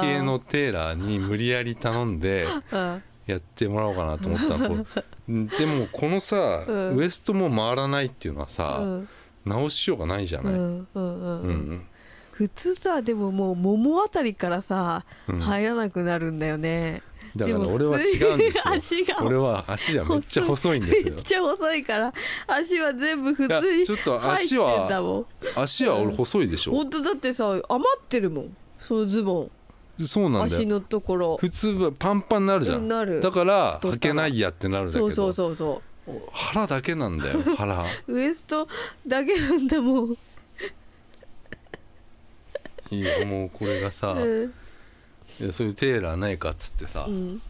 [0.00, 4.86] 系のテーラーに無理やり頼んでうんやってもらおうかなと思ったの。
[5.58, 6.96] でもこのさ、うん。
[6.96, 9.08] ウエストも回らないっていうのはさ、うん。
[9.44, 11.40] 直しようがないじゃない、うんうんうん。
[11.40, 11.54] ううん。
[11.72, 11.86] ん
[12.32, 15.40] 普通さでももう桃あたりからさうん。
[15.40, 17.02] 入らなくなるんだよね。
[17.36, 18.64] だから俺は違うんですよ。
[18.66, 19.22] 足が。
[19.22, 21.14] 俺は足がめっちゃ細いんですよ。
[21.14, 22.12] めっちゃ細いから
[22.46, 24.88] 足は全部普通にちょっと足は
[25.54, 27.62] 足は俺細いでしょ、本当だってさ余
[27.98, 28.56] ってるもん。
[28.80, 29.50] そのズボ
[30.06, 31.36] そうなんだ足のところ。
[31.36, 32.88] 普通はパンパンになるじゃん。
[32.88, 33.20] なる。
[33.20, 35.10] だから履けないやってなるんだけど。
[35.10, 35.82] そうそうそう
[36.12, 37.82] そ腹だけなんだよ腹。
[37.82, 38.66] う ウエスト
[39.06, 40.12] だけなんだもん。
[42.90, 44.52] いやもうこれがさ、うん。
[45.40, 47.06] いやそういうテーラーないかっつってさ。
[47.08, 47.42] う、ん。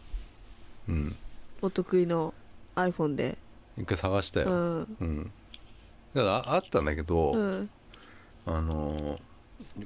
[0.89, 1.15] うん、
[1.61, 2.33] お得意の
[2.75, 3.37] iPhone で。
[3.77, 4.97] 一回探したよ、うん。
[4.99, 5.31] うん。
[6.13, 7.69] だからああったんだけど、うん。
[8.45, 9.19] あのー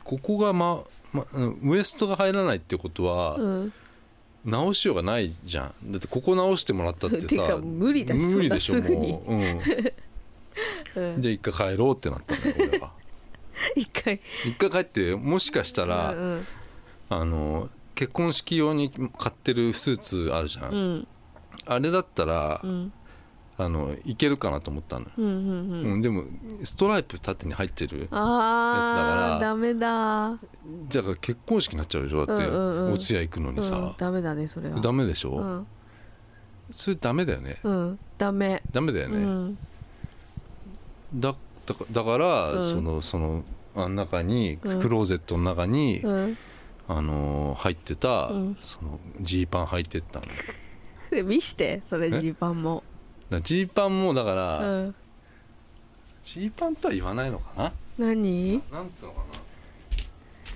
[0.03, 0.83] ここが、ま
[1.15, 1.25] ま、
[1.63, 3.73] ウエストが入らないってことは、うん。
[4.45, 5.91] 直しようがないじゃん。
[5.91, 9.61] だってここ直してもらったってさ てか無理だし無理でしょもう、うん、
[10.95, 11.21] うん。
[11.21, 12.91] で一回帰ろうってなったんだよ俺は。
[13.75, 14.21] 一回。
[14.45, 16.47] 一回帰ってもしかしたら、うん。
[17.09, 21.07] あの結婚式用に買ってるスーツあるじゃん、うん。
[21.65, 22.93] あれだったら、うん
[23.57, 25.93] あのいけるかなと思ったのよ、うんうんうん。
[25.93, 26.23] うんでも
[26.63, 29.39] ストライプ縦に入ってるやつだから。
[29.39, 30.31] ダメだ。
[30.89, 32.93] だから結婚式になっちゃうでしょだって、うんうんうん。
[32.93, 34.81] お通夜行くのにうんさ、ダメだねそれは。
[34.81, 35.67] ダメでしょ、うん。
[36.69, 37.57] それダメだよね。
[37.63, 38.61] うんダメ。
[38.71, 39.57] ダメだよね、うん。
[41.15, 41.33] だ
[41.91, 42.61] だから、うん。
[42.61, 43.43] そのその
[43.75, 44.81] あん中にうん。
[44.81, 46.37] クローゼットの中に、うん。
[46.87, 48.31] あのー入ってた、
[49.21, 50.25] ジーパン入ってったの。
[51.23, 52.19] 見してそれえ？
[52.19, 52.83] ジーパンも
[53.29, 54.95] らジーパンもだかうら、ん。
[56.23, 57.73] ジーパンとは言わないのかな？
[57.97, 58.61] 何？
[58.71, 59.21] なんつうのか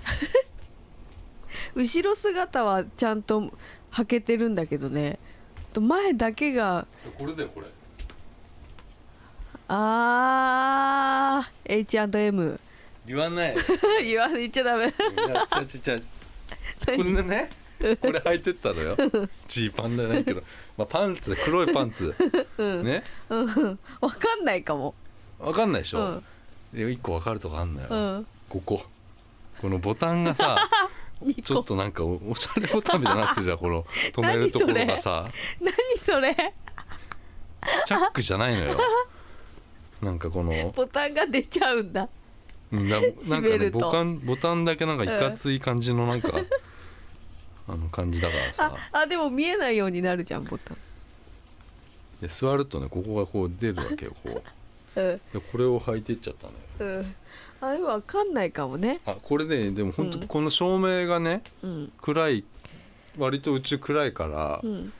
[1.74, 3.52] 後ろ姿はちゃんと
[3.92, 5.18] 履けてるんだけどね。
[5.72, 6.86] と前だけが。
[7.04, 7.66] なこれだよこれ。
[9.68, 11.72] あー。
[11.72, 12.60] H&M
[13.06, 13.54] 言わない。
[14.04, 14.86] 言わ言っちゃダメ。
[14.86, 16.02] いや違う違う違う。
[16.96, 18.96] これねこれ履いてったのよ。
[19.48, 20.42] ジーパンじゃないけど、
[20.76, 22.14] まあ、パンツ黒いパンツ。
[22.58, 23.02] うん、ね？
[23.30, 24.94] うん、わかんないかも。
[25.38, 26.24] わかんないでしょ、うん。
[26.72, 28.26] で1個わかるとこあんのよ、うん。
[28.48, 28.82] ここ。
[29.60, 30.68] このボタンがさ
[31.44, 35.30] ちょっとなんかおおしゃれボタンみたいになってるじゃんこの止めるところがさ。
[35.60, 36.34] 何それ？
[37.86, 38.78] チャックじゃないのよ。
[40.00, 42.08] なんかこのボタンが出ちゃうんだ。
[42.72, 43.78] うんななんかね閉めると。
[43.80, 46.32] ボタンボタンだけなんかいかつい感じのなんか、
[47.70, 48.76] あの感じだからさ。
[48.92, 50.76] ああでも見えないようになるじゃんボタン。
[52.20, 54.42] で座るとねここがこう出るわけよこ
[54.96, 55.00] う。
[55.00, 55.20] うん。
[55.32, 56.48] でこれを履いてっちゃった
[56.82, 57.00] のよ。
[57.00, 57.14] うん。
[57.62, 59.00] あれわかんないかもね。
[59.06, 60.26] あこれねでも本当うん。
[60.26, 61.92] この照明がねうん。
[62.00, 62.44] 暗い
[63.18, 64.92] 割と宇宙暗いから、うん。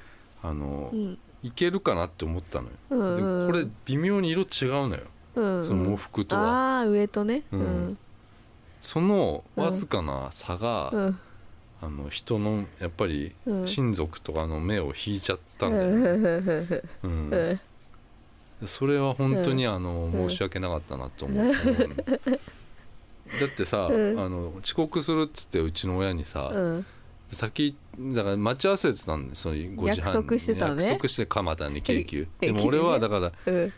[0.42, 1.18] あの、うん。
[1.42, 3.46] いけるかなって思ったのよ、うん。
[3.46, 5.02] でこれ微妙に色違うのよ。
[5.36, 5.64] うん。
[5.64, 7.42] その喪服とは、ああ上とね。
[7.52, 7.98] ううんん。
[8.80, 11.18] そのわずかな差が、うん
[11.82, 13.66] あの人のやっぱりうん。
[13.66, 16.04] 親族とかの目を引いちゃったんだよ、うん。
[16.04, 16.82] うん。
[17.02, 17.30] うん。
[17.30, 17.58] で
[18.66, 20.28] それは本当にあの、ん。
[20.28, 22.30] 申し訳なかったなと思う、思うの
[23.40, 24.20] だってさ、うん。
[24.20, 26.86] あの遅刻するっつってうちの親にさ、うん。
[27.32, 30.84] 先だから待ち合わせてたんですその5時半約束してたのね。
[30.84, 32.28] 約束して蒲田に京急。
[32.40, 33.72] え でも俺はだからうん。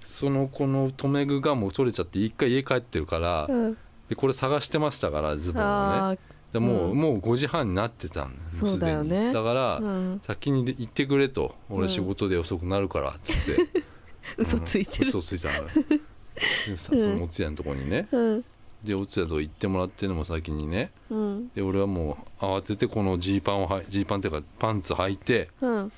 [0.00, 3.76] そのこの留め具がもう取れちゃって一回家帰ってるから、うん。
[4.08, 5.72] でこれ探してましたからズボンをね。
[5.72, 6.16] あ
[6.52, 6.96] でもう,、うん。
[6.96, 9.32] もう5時半になってたんですそうだよね。
[9.32, 9.82] だから、
[10.22, 11.54] 先に行ってくれと。
[11.68, 13.84] 俺仕事で遅くなるからっつって、
[14.36, 15.04] 嘘ついてる。
[15.04, 15.64] うん嘘ついたのよ。
[16.66, 17.00] でさうん。
[17.00, 18.08] そのお通夜のとこにね。
[18.12, 18.44] うん。
[18.82, 20.90] でお通夜と行ってもらってるのも先にね。
[21.10, 21.48] うん。
[21.54, 25.92] で俺はもう慌ててこのジーパンをはいジーパンっていうかパンツ履いてうん。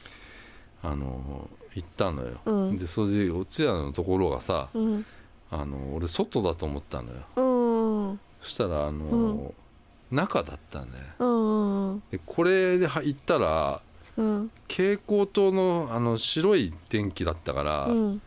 [0.82, 2.78] あの行ったのよ、うん。
[2.78, 5.06] でそれでお通夜のところがさうん。
[5.50, 7.18] あの俺外だと思ったのよ。
[7.36, 8.20] うん。
[8.40, 9.52] そしたらあの、
[10.10, 12.02] 中だったんだようん。
[12.10, 13.82] でこれでは行ったら
[14.16, 14.50] うん。
[14.68, 18.22] 蛍光灯のあの白い電気だったから、うん。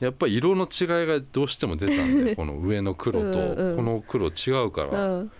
[0.00, 3.38] やっぱり色の違いがどうしても出たんで この上の黒と
[3.76, 5.32] この黒違うから、うん。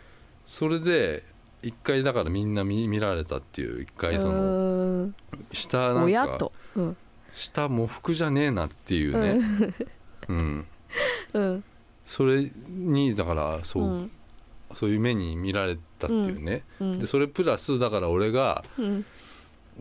[0.44, 1.24] それで
[1.62, 5.14] 一回だからみんな見見られたっていう一回そのうん。
[5.52, 6.12] 下なん。
[6.12, 6.50] か
[7.32, 9.40] 下喪服じゃねえなっていうね、
[10.28, 10.66] うん、
[11.32, 11.64] うん。
[12.04, 14.10] それにだからそう、うん
[14.74, 16.98] そういう目に見られたっていうね、うん。
[16.98, 19.04] でそれプラスだから俺がうん。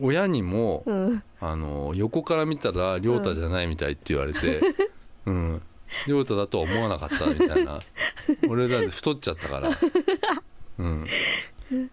[0.00, 1.22] 親にも、うん。
[1.40, 4.60] あの横から見たら亮太じゃないみたいって言われて
[5.26, 5.62] うん。
[6.06, 7.80] 亮太だとは思わなかったみたいな。
[8.48, 9.70] 俺だって太っちゃったから。
[10.78, 11.06] うん。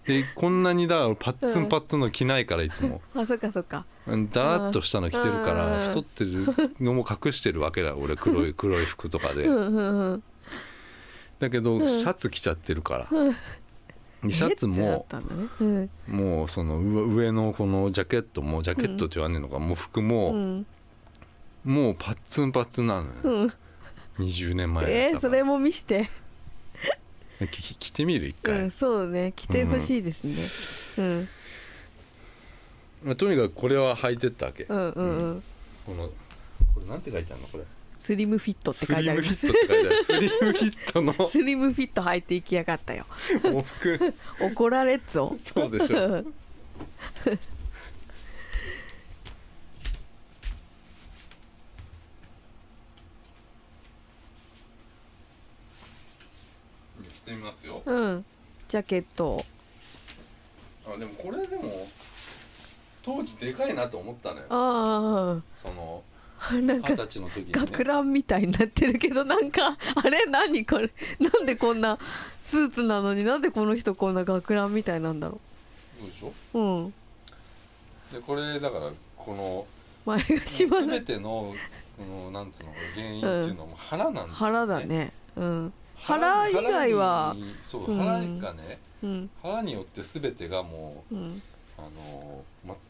[0.06, 3.02] でこんなにだからパッツンパッツンの着ないからいつも。
[3.16, 3.86] あそっかそっか。
[4.08, 5.58] うんだらっとしたの着てるかうん。
[5.58, 6.46] ら太ってる
[6.80, 9.46] のも隠してるわけだ俺黒い黒い服とかで。
[9.46, 10.24] うんうんうん
[11.40, 11.88] だけどん。
[11.88, 14.30] シャツ着ちゃってるから。
[14.30, 15.06] シャツも
[16.08, 20.66] もうその上上のこのジャケットもジャケットって言わねえのかもう服うもん。
[21.64, 23.14] もうパッツンパッツンなのよ。
[23.24, 23.54] うん。
[24.26, 26.10] 20年前えーそれも見して。
[27.80, 28.28] 着てみる？
[28.28, 29.32] 一う回、んそうね。
[29.34, 30.36] 着てほしいですね。
[30.98, 31.30] うん。
[33.06, 35.44] まあ、とにかくこれは履いてったわけ、うんうんうん。
[35.86, 36.08] この
[36.76, 37.48] これなんて書いてあるの？
[37.48, 37.64] これ
[38.00, 41.14] スリムフィットってスリムフィ書いてありスリムフィットの。
[41.30, 43.06] スリムフィット履いていきやがったよ。
[43.44, 45.36] 喪服 怒られっぞ。
[45.42, 46.24] そうでしょ
[57.14, 57.84] 着 てみますよ。
[57.86, 58.26] うん。
[58.70, 59.28] ジャケット。
[59.28, 59.46] を
[60.88, 61.86] あでもこれでも
[63.04, 64.46] 当時でかいなと思ったのよ。
[64.50, 66.02] あその
[66.62, 70.26] なんか学ランみたいになってるけどなんか あれ？
[70.26, 70.90] 何これ？
[71.20, 71.98] なんでこんな
[72.42, 75.40] スーツなのになんでこの人こんな学ランみたいなんだろ
[76.00, 76.34] そうでしょ？
[76.54, 76.94] ううん。
[78.14, 79.68] でこれだからこの
[80.06, 81.54] 前が閉ま全ての
[81.98, 84.34] このなんつうの原因っていうのはもう腹なんですよ、ね。
[84.36, 85.12] 腹だね。
[85.36, 85.74] うん。
[85.96, 87.98] 腹以外はにそううん。
[88.00, 89.30] 腹がね、うん。
[89.44, 91.42] 腹によって全てがもううん。
[91.78, 92.44] あの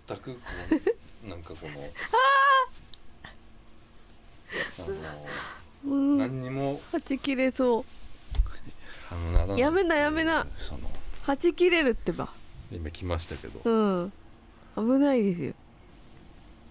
[0.07, 0.39] 全くこ
[1.25, 2.68] うなんかこのあ
[5.85, 6.17] のうん。
[6.17, 7.85] 何にもはち切れそう。
[9.11, 10.45] あのならやめなやめな。
[10.57, 10.81] その
[11.23, 12.29] はち切れるってば。
[12.71, 14.13] 今来ましたけど、うん。
[14.75, 15.53] 危ないですよ。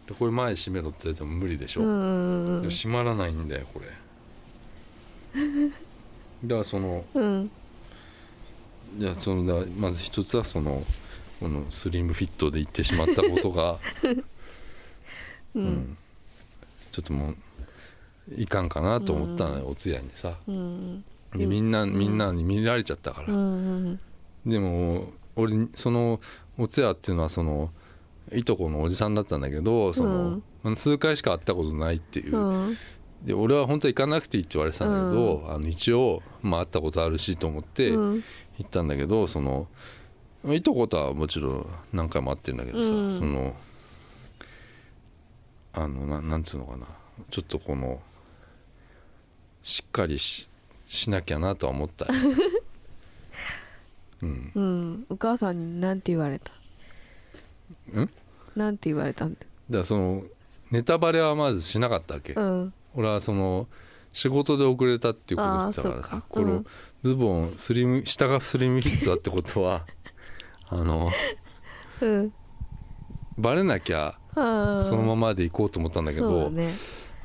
[0.07, 3.87] でこれ前閉めろって言っても無理でしょ、う閉まらないんだよこれ。
[6.45, 7.51] だからそのうん。
[8.97, 10.83] じゃあそのだまず一つはその
[11.41, 13.79] このスリムフィットで行ってしまったことが、
[15.55, 15.97] う うんん。
[16.91, 17.37] ちょっともう
[18.37, 20.39] いかんかなと思ったのよ、お通夜にさ。
[20.47, 21.05] うん。
[21.35, 23.41] でみんなみんなに見られちゃったから、うんう
[23.91, 24.01] ん
[24.47, 26.21] でも俺その
[26.57, 27.71] お通夜っていうのはその
[28.33, 30.41] いとこのおじさんだったんだけどその、
[30.77, 32.77] 数回しか会ったことないっていう、うん。
[33.25, 38.19] で俺は本当は行かなくていいって言われてたんだけど、あの一応、まあ、会ったことあるしと思って行うん。
[38.19, 38.23] っ
[38.71, 39.69] たんだけどその
[40.47, 43.19] いとことはもちろん何回も会ってるんだけどさ、うん。
[43.19, 43.57] その
[45.75, 46.87] あのななんつうのかな。
[47.31, 48.01] ちょっとこの
[49.69, 50.49] しっかりし
[50.87, 52.07] しなきゃなとは思った。
[52.07, 52.13] よ
[54.23, 54.53] うん。
[54.55, 55.07] うん。
[55.11, 56.53] お母さんに何て言われた？
[57.93, 58.01] ん？
[58.01, 58.13] だか
[58.57, 59.41] なんて言われたんだ？
[59.71, 60.23] らその
[60.71, 62.73] ネタバレはまずしなかったわけ、うん。
[62.95, 63.69] 俺はその
[64.15, 66.09] 仕事で遅れたっていうこと言ってたからあーそっか。
[66.17, 66.67] さこの、うん。
[67.03, 69.85] ズボンスリム下がスリムフィットだってことは
[70.71, 71.11] あの
[72.01, 72.33] うん。
[73.37, 76.73] バレなきゃあそのまままで行こうと思ったんだけどそうだね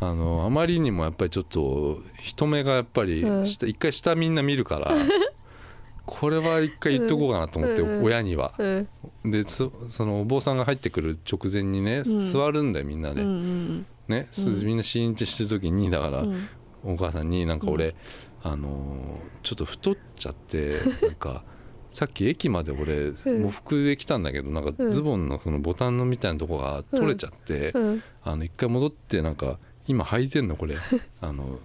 [0.10, 3.48] あのあまりにもやっぱりちょっと人目がやっぱりうん。
[3.48, 4.92] 下一回下みんな見るから
[6.06, 8.04] これは一回言っとこうかなと思って、うん。
[8.04, 8.54] 親には。
[8.58, 8.88] う
[9.28, 9.32] ん。
[9.32, 12.32] でそそのお坊さんが入ってくる直前にね、うん。
[12.32, 13.24] 座るんだよみんなで。
[13.24, 14.78] ね、みん。
[14.78, 16.48] なシーンってしてる時にだから、うん。
[16.84, 17.96] お母さんになんか俺、
[18.42, 21.44] あのーちょっと太っちゃって なんか
[21.92, 23.44] さっき駅まで俺うん。
[23.44, 28.04] 喪服で来たんだけどなんかうんズボンのそのボタンのみたいなとこが取れちゃって、うん。
[28.24, 29.58] あの一回戻ってなんか
[29.88, 30.78] 今履いてんのこれ。
[31.22, 31.60] あの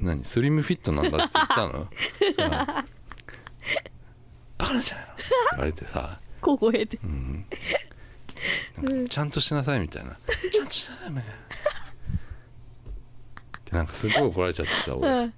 [0.00, 1.88] 何スリムフィットなんだって言った の？
[4.58, 5.12] バカなんじゃないの？
[5.12, 5.22] って
[5.52, 7.44] 言われてさ、小声でうん、
[8.82, 10.16] なんかちゃんとしなさいみたいな。
[10.50, 11.32] ちゃんとしなさいみたいな。
[13.64, 15.32] でなんかすごい怒られちゃってさ俺。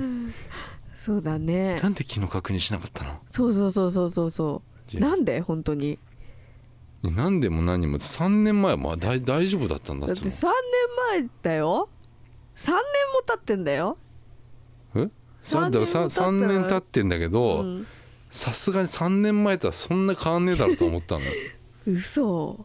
[0.00, 0.34] うん。
[0.96, 1.80] そうだね。
[1.80, 3.20] なんで昨日確認しなかったの？
[3.30, 4.62] そうそうそうそうそうそ
[4.92, 5.40] いうやなんで？
[5.42, 5.98] 本当に
[7.10, 10.50] 何でも何も3年前はまあ大大丈夫だったんだっだってつう3
[11.12, 11.88] 年前だよ。
[12.56, 12.82] 3年も
[13.26, 13.98] 経ってんだよ。
[14.94, 15.10] のえ？
[15.42, 17.86] さだからさ3 3年経ってんだけうどん。
[18.30, 21.24] さすがに3年前とはそんな変わんねえだろうと思ったの
[21.86, 22.64] 嘘。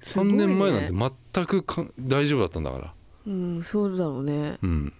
[0.00, 0.46] すご3いね。
[0.46, 2.94] 年前なんて全くか大丈夫だったんだから。
[3.26, 4.58] うんそうだろうね。
[4.62, 4.92] うん。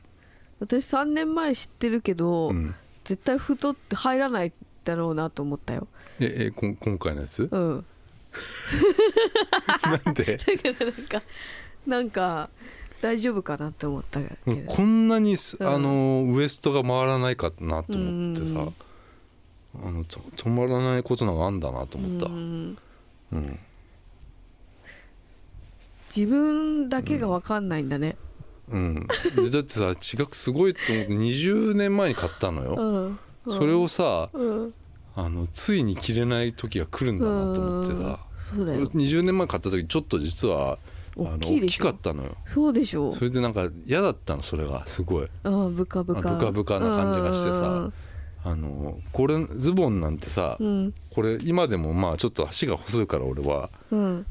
[0.61, 2.75] 私3年前知ってるけど、うん。
[3.05, 4.53] 絶対太って入らない
[4.85, 5.87] だろうなと思ったよ。
[6.21, 7.49] ええこん今回のやつ？
[7.51, 7.85] うん
[10.05, 10.37] なんで？
[10.39, 11.23] だからなんか
[11.87, 12.51] なんか
[13.01, 14.63] 大丈夫かなって思ったけど。
[14.67, 15.69] こんなにす、うん。
[15.69, 18.75] あのウエストが回らないかなと思ってさ、うん
[19.85, 22.71] あのと止まらないことなんかあんだなと思った、ううん
[23.33, 23.59] ん。
[26.15, 28.17] 自分だけが分かんないんだね。
[28.71, 29.07] うん。
[29.37, 32.75] でだってさ違くすごいと思って20年前に買ったのよ、
[33.47, 33.53] うん。
[33.53, 34.75] それをさうん
[35.19, 38.87] あのついに着れない時が来るんだなと思ってさ、そうだよ。
[38.87, 40.79] 20年前買った時ちょっと実は
[41.17, 42.37] 大き大きかったのよ。
[42.45, 43.11] そうでしょ？
[43.13, 45.29] それでなんか嫌だったのそれがすごい。
[45.45, 46.31] ああブカブカ。
[46.31, 47.91] あブカブカな感じがしてさ
[48.45, 50.95] あのこれズボンなんてさ、うん。
[51.11, 54.27] これ今でもまあちょっと足が細いから俺はうん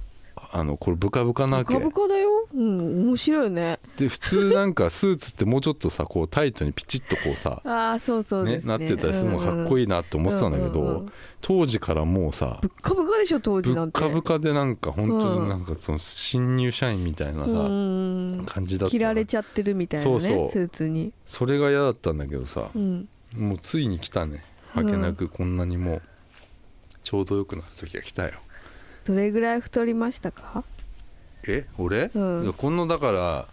[0.57, 1.73] あのこれブカブカなわけ。
[1.73, 2.29] ブカブカだよ。
[2.53, 3.77] うん面白いね。
[3.97, 8.59] で普通なんかスーツってもうちょっとさこうタイトにピチッとこうさああそうそうね。
[8.59, 11.11] ねなってたりするのがかっこいいなって思ってたんだけど、うんうんうん。
[11.41, 13.99] 当時からもうさぶっかぶかでしょ当時なんて。
[13.99, 20.49] かぶかでなんか本当うんになんかその新入社員みたいなさ、うん感じだった着られちゃってるみたいなねそうそう。
[20.49, 21.11] スーツに。
[21.25, 23.09] それが嫌だったんだけどさう、ん。
[23.35, 24.41] もうついに来たね。
[24.69, 26.01] はけなくこんなにもう
[27.03, 28.31] ちょうどよくなる時が来たよ
[29.05, 30.63] どれぐらい太りましたか？
[31.47, 32.53] え俺、うん。
[32.53, 33.47] このだから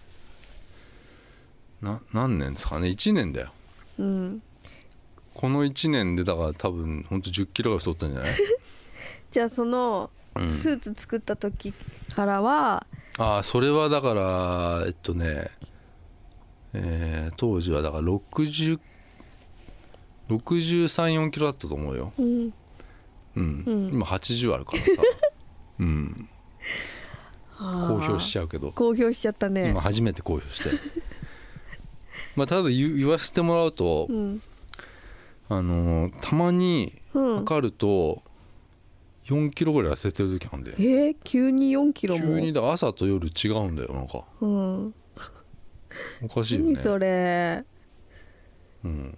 [1.83, 3.53] な何年ですかね？1年だよ。
[3.99, 4.43] うん。
[5.35, 8.33] この1年でだから多分ほんと1 0キロが太ったんじゃない？
[9.31, 10.49] じゃあそのうん。
[10.49, 11.73] スーツ作った時
[12.15, 12.87] からは
[13.19, 15.49] ああそれはだからえっとね
[16.73, 18.79] えー当時はだから60
[20.31, 22.27] 634キロだったと思うよ、うん。
[22.27, 22.53] うん。
[23.37, 23.89] うん。
[23.93, 24.89] 今80あるからさ
[25.83, 26.29] うん。
[27.59, 28.73] 公表しちゃうけど。
[28.73, 29.71] 公表しちゃったね。
[29.71, 30.71] 今初めて公表して。
[32.37, 34.43] まあただ言言わせてもらうと、うん。
[35.49, 37.37] あのーたまにうん。
[37.41, 38.23] 測ると
[39.27, 42.25] 4キロぐらい痩せてる時あるんでえー、急に4キロも？
[42.25, 42.71] 急にだ。
[42.73, 44.25] 朝と夜違うんだよなんか。
[44.41, 44.95] うん。
[46.23, 46.73] おかしいよね。
[46.73, 47.65] 何それ。
[48.85, 49.17] うん、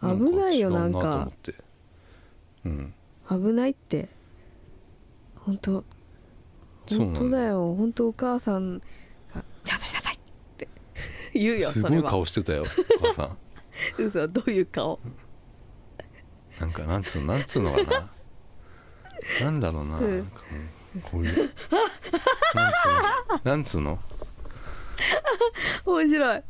[0.00, 1.54] 危ないよなんかって。
[2.64, 2.94] うん。
[3.28, 4.08] 危ないって
[5.46, 5.84] 本当
[6.90, 7.74] 本当だよ。
[7.74, 8.82] 本当お母さんが
[9.64, 10.18] 「ちゃんとしなさい!」っ
[10.56, 10.68] て。
[11.34, 12.64] 言うよすごい顔してたよ
[13.00, 13.38] お母さん。
[13.98, 14.98] 嘘どういう顔？
[16.60, 18.10] なんかなんつうのなんつうのかな。
[19.40, 20.16] なんだろうな,、うん。
[20.18, 20.58] なんかも
[20.96, 21.36] うこういう。
[22.54, 23.98] なんつうのなんつうの？
[25.84, 26.42] 面白い。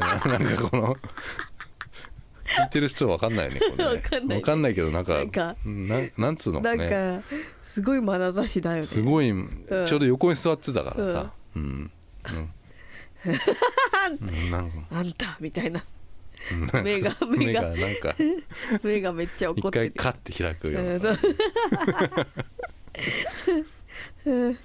[0.00, 0.96] ななんかこの
[2.62, 3.84] 聞いてる人は分かんないよねこれね。
[3.96, 4.38] わかんない。
[4.38, 6.60] わかんないけどなんかなんかなんなんつうの？
[6.60, 7.22] なんか
[7.62, 8.82] すごい眼差しだよね。
[8.82, 9.26] すごい、
[9.86, 11.32] ちょうど横に座ってたからさ。
[11.56, 11.90] うん、うん。
[13.26, 15.84] うん、 なんかあんたみたいな。
[16.52, 16.84] うん。
[16.84, 18.14] 目が目目ががなんか。
[18.84, 19.92] 目がめっちゃ怒一ってる。
[19.96, 21.30] 回カッて開くよううんなそ
[24.30, 24.56] う。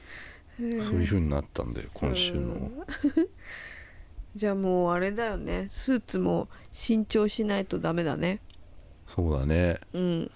[0.80, 2.70] そういう風になったんだよ今週の
[4.36, 5.68] じゃあもうあれだよね。
[5.72, 8.40] スーツも新調しないとダメだね。
[9.08, 9.80] そうだね。
[9.94, 10.32] うん。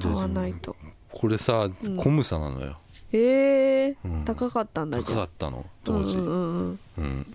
[0.00, 0.76] 買わないと。
[1.12, 1.96] これさうん。
[1.96, 2.78] コムサなのよ。
[3.12, 3.96] へえ。
[4.04, 4.24] うん。
[4.24, 6.16] 高かったんだ高かったの当時。
[6.16, 6.78] うんうん。
[6.98, 7.34] うん。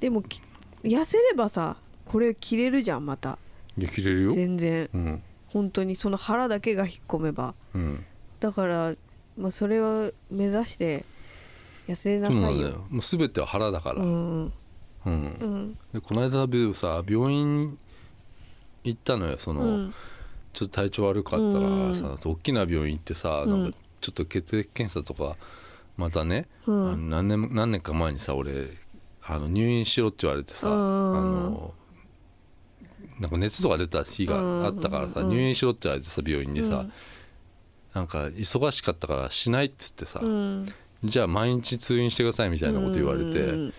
[0.00, 0.42] でもき
[0.84, 3.38] 痩せればさこれ着れるじゃんまた。
[3.78, 4.30] いや着れるよ。
[4.30, 4.88] 全然。
[4.92, 5.22] うん。
[5.48, 7.54] 本当にその腹だけが引っ込めば。
[7.74, 8.04] うん。
[8.40, 8.94] だから、
[9.38, 11.04] まあ、それを目指して
[11.88, 12.84] 痩せなそうなんだよ。
[12.90, 14.02] もう全ては腹だから。
[14.02, 14.44] ううん。
[14.46, 14.50] ん。
[15.04, 15.78] うん。
[15.92, 17.78] でこの間ビさ病院
[18.84, 19.94] 行ったのよその、うん。
[20.52, 21.94] ちょっと体調悪かったらうん。
[21.94, 23.62] さ、大きな病院行ってさ、うん。
[23.62, 25.36] なんかちょっと血液検査とか
[25.96, 27.10] またね、うん。
[27.10, 28.68] 何年何年か前にさ俺
[29.22, 30.74] あの入院しろって言われてさ、うん。
[30.74, 31.74] あの
[33.20, 35.28] なんか熱とか出た日があったからさ、うん。
[35.30, 36.92] 入院しろって言われてさ病院にさ、うん。
[37.94, 40.66] なんか忙しかったからしないっつってさ、うん
[41.06, 43.74] じゃあ毎日通院してくださいみたいなこと言われて、うん。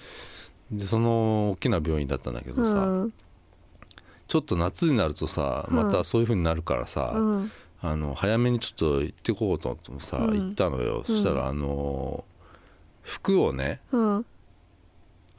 [0.72, 3.14] でその大きな病院だったんだけどさ、うん。
[4.28, 7.52] ちょっと夏になるとさまたそういう風になるからさ、うん。
[7.82, 10.40] あの早めにちょっと行ってこうと思ってもさ、うん。
[10.40, 12.26] 行ったのよ、そしたらあの
[13.04, 14.26] 服をねうん。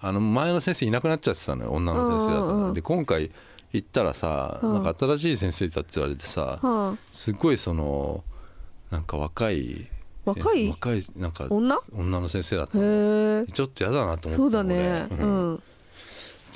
[0.00, 2.72] あの前の先生いなくなっちゃってたのよ女の先生だったの。
[2.72, 3.30] で今回
[3.72, 4.72] 行ったらさ、うん。
[4.74, 8.24] なんか新しい先生だって言われてさ、はあすごいその
[8.90, 9.90] なんか若い
[10.28, 10.68] 若い？
[10.68, 11.76] 若いなんか女？
[11.92, 13.46] 女の先生だったの。
[13.46, 15.06] ちょっと嫌だなと思ってそうだね。
[15.10, 15.18] 俺。
[15.18, 15.52] ううん。
[15.54, 15.62] ん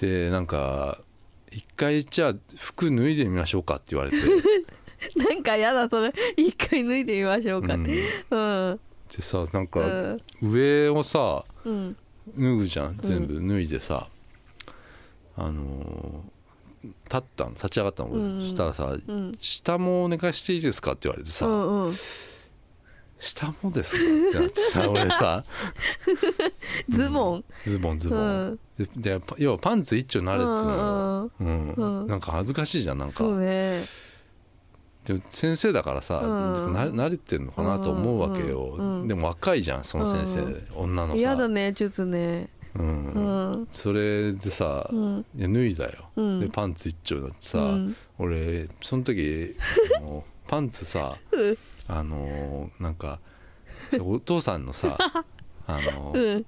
[0.01, 0.99] でなんか
[1.51, 4.17] 一回じゃあ服脱いでみましょうかって言われて。
[5.17, 6.13] なんかやだそれ。
[6.37, 8.03] 一回脱いでみましょうかって。
[8.31, 8.81] うん。
[9.15, 10.21] でさなんうかん。
[10.43, 11.97] 上をさうん。
[12.39, 13.35] 脱ぐじゃん全部。
[13.47, 14.09] 脱いでさ、
[15.37, 16.33] あのー
[16.85, 18.41] 立ったの立ち上がったの俺、うん。
[18.43, 21.95] そしたらさうん「下もお願いしていいですか?」って言われてさ「うんうん
[23.23, 25.45] 下もですか?」ってなってさ俺さ。
[26.91, 27.45] ズボン。
[27.65, 29.01] ズボンズボン、うん。
[29.01, 33.19] で要はパンツ一丁になれっつうのよ、うんうんなんか恥ずかしいじゃんなんか。
[33.19, 33.83] そうね。
[35.05, 36.75] でも先生だからさ、うん。
[36.75, 39.01] な慣れてんのかなと思うわけよ、うん。
[39.03, 39.09] うん。
[39.09, 40.67] でも若いじゃんその先生、うん。
[40.75, 41.19] 女のさ。
[41.19, 42.49] 嫌だねちょっとね。
[42.75, 43.07] うん。
[43.13, 43.69] うん。
[43.71, 44.89] それでさ、
[45.37, 46.41] 脱いだよ、うん。
[46.41, 47.97] でパンツ一丁になってさ、うん。
[48.19, 49.57] 俺その時
[50.49, 51.59] パンツさうん
[51.89, 53.21] あのなんか
[54.01, 54.97] お父さんのさ
[55.67, 56.47] あの、うん。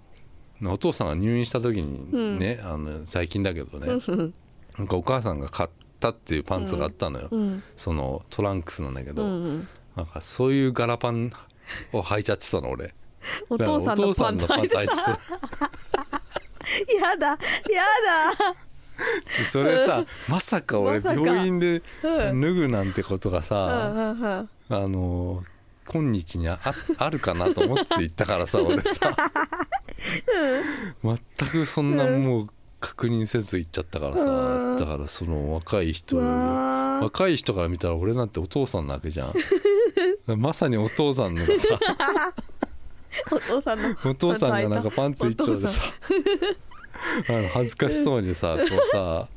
[0.66, 2.38] お父さんが入院した時にうん。
[2.38, 4.34] ね、あの最近だけどね、うん。
[4.78, 5.70] なんかお母さんが買っ
[6.00, 7.62] たっていうパンツがあったのよ、うん。
[7.76, 9.68] そのトランクスなんだけうど、ん。
[9.96, 11.30] なんかそういう柄パン
[11.92, 12.94] を履いちゃってたの俺。
[13.48, 14.80] お父さんのパンツ履いてた。
[14.80, 14.86] や
[17.18, 17.28] だ やだ。
[17.28, 17.34] で
[19.50, 22.40] それさまさか俺病院でうん。
[22.40, 25.44] 脱ぐなんてことがうんさ、あの
[25.86, 26.60] 今日にあ
[26.98, 29.16] あるかなと思って行ったからさ俺さ。
[31.02, 32.48] 全くそんなもう
[32.80, 34.22] 確認せず行っちゃったからさ。
[34.24, 34.76] うん。
[34.76, 40.40] だからその若い人若い人から見たら俺なんてお父さんなわけじゃん。
[40.40, 41.52] まさにお父さんのさ。
[43.30, 43.96] お父さんの。
[44.04, 45.82] お父さんがなんかパンツ一丁でさ
[47.28, 49.28] あの恥ずかしそうにさこうさ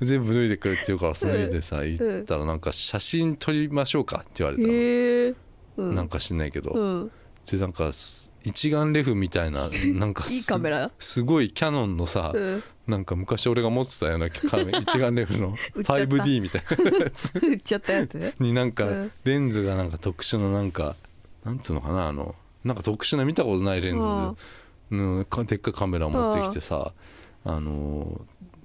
[0.00, 5.34] 全部脱いでくれって言うからその家でさ言ったらなんか写真撮りましょうかって言われたえ。
[5.78, 5.94] うん。
[5.94, 7.10] なんか知んないけど、うん。
[7.50, 10.90] でなんかす一眼レフみたいな なんかすいいカメラ？
[10.98, 12.62] すごいキャノンのさ、うん。
[12.86, 16.02] なんか昔俺が持ってたような 一眼レフの売っちゃった。
[16.04, 16.62] 5D みたい
[16.92, 17.32] なやつ。
[17.34, 18.34] 売っちゃったやつ？
[18.38, 20.94] になんかうんレンズがなんか特殊ななんか
[21.44, 22.34] なんつうのかなあの
[22.64, 24.06] なんか特殊な見たことないレンズ
[24.90, 26.92] のかでっかいカメラ持ってきてさ
[27.44, 28.20] あの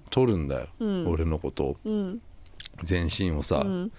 [0.10, 0.48] 撮るん。
[0.48, 1.08] だよ、うん。
[1.10, 2.22] 俺のことうん。
[2.84, 3.92] 全身をさう、ん。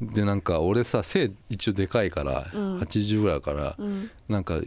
[0.00, 0.40] でなん。
[0.40, 2.78] か俺さ背一応でかいから、うん。
[2.78, 4.10] 80ぐらいから、うん。
[4.28, 4.44] なん。
[4.44, 4.60] か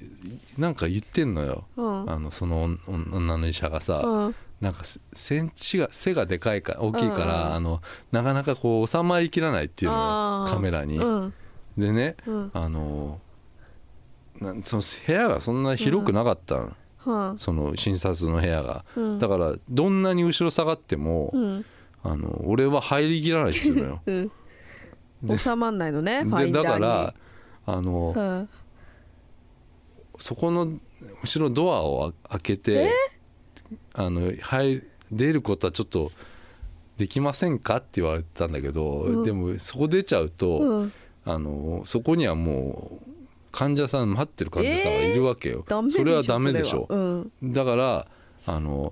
[0.57, 0.73] なん。
[0.75, 1.33] か言ってん。
[1.33, 4.35] のよ、あのその女の医者がさ、うん。
[4.61, 4.73] なん。
[4.73, 7.81] かせセンチが背がでかいか大きいから、あの
[8.11, 10.99] なかなかこう収まりきらないっていうのカメラに、
[11.77, 12.15] でね
[12.53, 13.19] あの
[14.39, 15.63] なその部屋がそん。
[15.63, 16.73] な広くなかったの、
[17.09, 19.19] はその診察の部屋が、うん。
[19.19, 21.65] だからどんなに後ろ下がっても、うん。
[22.03, 24.01] あの俺は入りきらないっていうのよ。
[24.05, 24.31] うん。
[25.23, 27.13] で収まんないのねでだから
[27.65, 28.49] あの、うん。
[30.19, 30.67] そこの
[31.23, 32.91] 後ろドアをあ開けて
[33.93, 36.11] あの入出ることはちょっと
[36.97, 39.23] できませんかって言われてたんだけど、うん。
[39.23, 40.93] でもそこ出ちゃうと、うん。
[41.25, 43.14] あのそこにはもう
[43.55, 46.87] 患者さん待ってる患者さんがいるわけよ、ダメでしょそれはダメでしょ。
[46.89, 47.31] うん。
[47.53, 48.07] だから
[48.45, 48.91] あの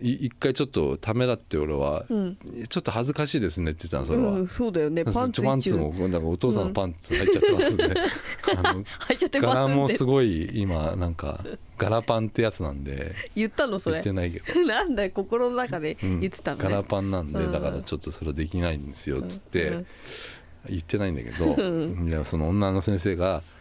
[0.00, 2.38] い一回ちょっとためらって俺は、うん。
[2.70, 5.04] ちょっと恥ずかしいですねって言ってたのそれは、うんそうだよね。
[5.04, 11.44] パンツパンツ一もなんかお父さんのパンツ入っちゃってますんで、あの 入っちゃってます柄もすごい今なんか
[11.76, 13.14] 柄パンってやつなんで。
[13.36, 13.96] 言ったのそれ。
[13.96, 16.20] 言ってないけど、 なんだよ心の中でうん。
[16.20, 17.52] 言ってたの柄ねパンなんでうん。
[17.52, 19.86] だからちょっとそれはできないんですよっつってうん。
[20.70, 23.42] 言ってないんだけど、ういやその女の先生が「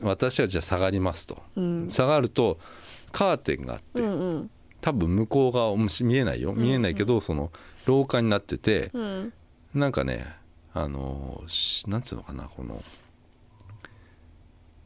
[0.00, 1.42] 私はじゃあ下がります」と。
[1.56, 1.88] うん。
[1.88, 2.58] 下がると
[3.10, 4.50] カーテンがあって、うんうん。
[4.80, 6.52] 多分向こう側見えないよ。
[6.54, 7.52] 見えないけど、その
[7.86, 9.32] 廊下になってて、うん。
[9.74, 10.26] なんかね
[10.74, 12.82] あのしなんつうのかなこの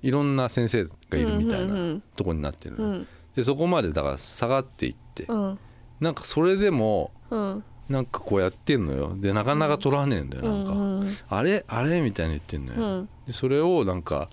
[0.02, 2.02] いろんな先生がいるみたいうんうんうなん。
[2.16, 3.06] とこになってるの、うん。
[3.34, 5.58] でそこまでだから下がっていって、うん。
[6.00, 7.64] なんかそれでもうん。
[7.88, 9.16] なんかこうやってんのよ。
[9.16, 11.08] でなかなか取らねえんだよ、なんか、うん。
[11.28, 11.64] あれ？
[11.68, 12.00] あれ？
[12.00, 13.08] みたいに言ってんのよ、うん。
[13.28, 14.28] でそれをなんか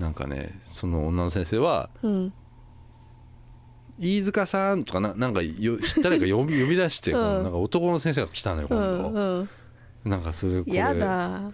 [0.00, 2.32] なんかねその女の先生はうん
[4.00, 9.48] 「飯塚さん」とかななんかよ誰か呼び 呼び出して、なんか男の先生が来たのよう今ん度、うん
[10.02, 11.52] なんかそれこれやだ。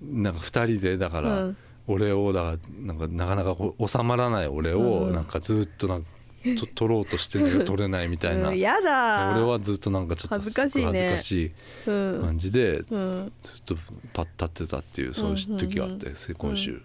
[0.00, 1.56] なんか2人でだから、うん。
[1.88, 3.56] 俺をだからなんかなかなか
[3.88, 5.12] 収まらない俺をうん。
[5.12, 6.08] なんかずっとなんか
[6.56, 8.58] と取ろうとしてんだけど取れないみたいな、うん。
[8.58, 9.32] やだ。
[9.36, 10.84] 俺はずっとなんかちょっと恥ずかしいね。
[10.84, 12.22] 恥ずかしいうん。
[12.22, 13.32] 感じでうん。
[13.42, 13.76] ずっと
[14.12, 16.80] パッ立ってたっていうそういう時があって、今週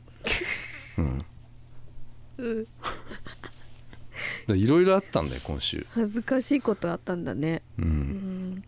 [0.98, 1.26] うん。
[2.38, 2.68] うん。
[4.48, 5.86] で いろいろあったんだよ今週。
[5.92, 7.62] 恥ずかしいことあったんだね。
[7.78, 8.64] うん、うん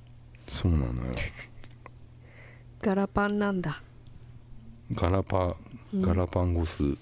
[0.47, 0.93] そうなのよ。
[2.82, 3.82] ガラパンなんだ。
[4.93, 5.55] ガラパ
[5.93, 6.95] ガラパンゴス、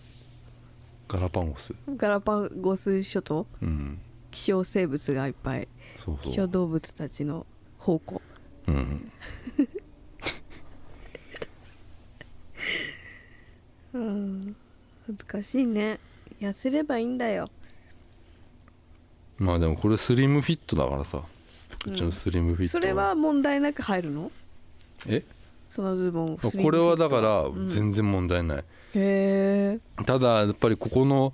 [1.10, 1.74] ガラパンゴス。
[1.98, 3.46] ガラパゴス諸島？
[3.62, 4.00] うん。
[4.32, 5.68] 希少生物がいっぱい。
[5.98, 7.46] そう希少そう動物たちの
[7.80, 8.22] 宝庫。
[8.68, 9.12] うん。
[13.94, 14.56] うん
[15.08, 16.00] 恥ずかしいね。
[16.40, 17.50] 痩せればいいんだよ。
[19.38, 21.24] まあでもこれスリムフィットだからさ。
[21.86, 24.32] うちのスリムフィットそれは問題なく入るの？
[25.08, 25.24] え？
[25.70, 27.68] そのズボンこれはだからん。
[27.68, 28.64] 全然問題ない、へ
[28.96, 31.34] えただやっぱりここの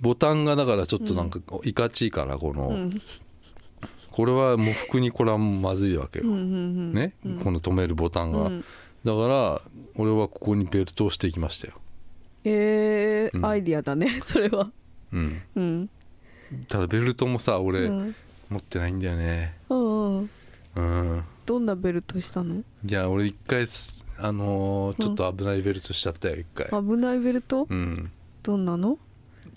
[0.00, 3.00] ボタンがだからちょっとなんかいかちいからこの、うん。
[4.10, 6.92] これはもう服にこれはまずいわけよ、うんうんうん。
[6.92, 8.64] ね、この止めるボタンが、うん。
[9.04, 9.62] だから
[9.94, 11.74] 俺はここにベルトをしていきましたよ、
[12.44, 13.46] へえうん。
[13.46, 14.70] アイディアだね それは。
[15.12, 15.90] うん、うん。
[16.68, 18.14] ただベルトもさ俺、うん。
[18.48, 19.56] 持ってないんだよね。
[19.68, 20.30] うんうん。
[20.76, 21.24] うん。
[21.46, 22.56] どんなベルトしたの？
[22.56, 26.68] いや俺一回すあのーちょっと危ないベルトしちゃったよ一回。
[26.68, 27.66] 危ないベルト？
[27.68, 28.10] うん。
[28.42, 28.98] どんなの？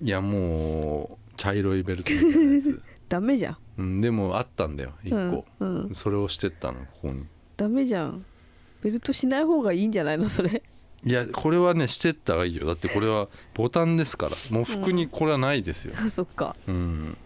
[0.02, 3.58] いやもう茶色いベルトみたいなやつ、 ダメじゃん。
[3.78, 5.94] うん、でもあったんだよ一個、うんうん。
[5.94, 7.26] それをしてったのここに。
[7.58, 8.26] ダメじゃん。
[8.82, 10.62] ベルトしない方がいいんじゃないのそれ？
[11.06, 12.66] いやこれはねしてった方がいいよ。
[12.66, 14.36] だってこれはボタンですから。
[14.52, 15.94] もう服にこれはないですよ。
[15.98, 16.56] あそっか。
[16.68, 17.18] うん、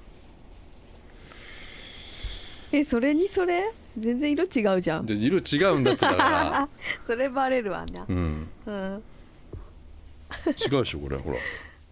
[2.71, 3.71] えそれにそれ？
[3.97, 5.05] 全然色違うじゃん。
[5.05, 6.69] で色違うんだってだから。
[7.05, 8.05] それバレるわな。
[8.07, 8.47] うん。
[8.65, 9.03] うん。
[10.47, 11.37] 違うでしょこれほら。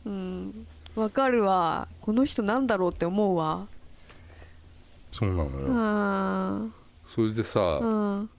[0.06, 0.68] うん。
[0.96, 1.88] わかるわ。
[2.02, 3.68] この人なんだろうって思うわ。
[5.12, 6.68] そうなのよ、あ
[7.06, 8.30] それでさ、うん。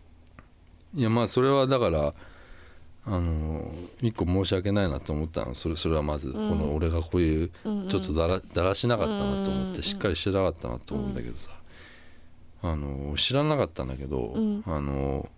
[0.95, 2.13] いやまあそれはだから
[3.09, 3.71] あの
[4.03, 5.55] 一個申し訳ないなと思ったの。
[5.55, 7.51] それそれはまず、この俺がこういう
[7.89, 11.51] ちょっとだらだらしなかったなと思ってしっかりしてなかったなと思うんだけどさ、
[12.63, 14.63] ああの知らなかったんだけど、うん。
[14.67, 15.29] あの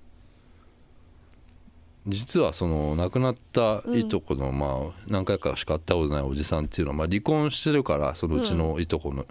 [2.06, 9.26] 実はその亡くなったいとこの、まあ何回かしか会ったことないおじさんっていうのは、まあ、離婚してるからそのうちのいとこの、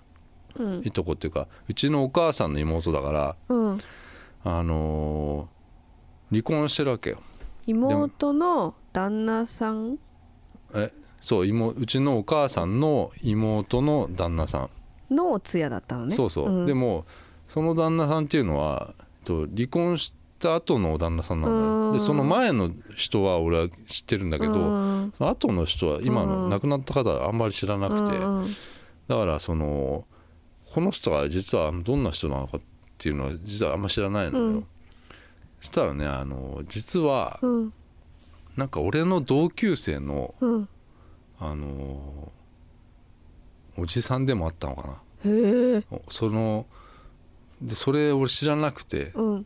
[0.59, 0.81] うん。
[0.85, 3.77] いとこっていうかうちのお母さんの妹だからうん。
[4.43, 5.49] あの
[6.29, 7.17] 離婚してるわけよ
[7.67, 9.99] 妹の旦那さん？
[10.73, 14.69] えそう妹うちのお母さんの妹の旦那さ
[15.09, 15.13] ん。
[15.13, 16.15] の通夜だったのね。
[16.15, 16.65] そうそう、ん。
[16.65, 17.05] でも
[17.47, 18.93] その旦那さんっていうのは
[19.23, 21.87] と離婚した後の旦那さんなんだうん。
[21.87, 24.53] よでその前の人は俺は知ってるんだけど、
[25.19, 26.29] 後の人は今うん。
[26.29, 28.17] の亡くなった方はあんまり知らなくて、
[29.07, 30.05] だからその
[30.73, 32.61] この人が実はどんな人なのかっ
[32.97, 34.61] ていうのは実はあんま知らないのよ、うん。
[34.61, 34.67] そ
[35.61, 37.73] したらねあの実はうん。
[38.55, 40.69] なんか俺の同級生のうん。
[41.39, 42.31] あの
[43.77, 45.01] おじさんでもあったのかな。
[46.09, 46.65] その
[47.61, 49.11] でそれ俺知らなくて。
[49.15, 49.45] うん。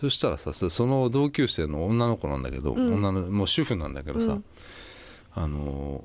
[0.00, 2.94] そしたらさそその同級生の女の子なんだけど、うん。
[2.94, 4.44] 女のもう主婦なんだけどさ、うん。
[5.34, 6.04] あの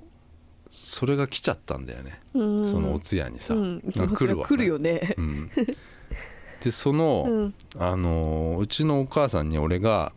[0.69, 2.71] それが来ちゃったんだよね、うん。
[2.71, 5.15] そのお通夜にさ、来るわ、来るよね。
[5.17, 5.49] うん、
[6.63, 7.53] でその、うん。
[7.77, 10.13] あのうちのお母さんに俺が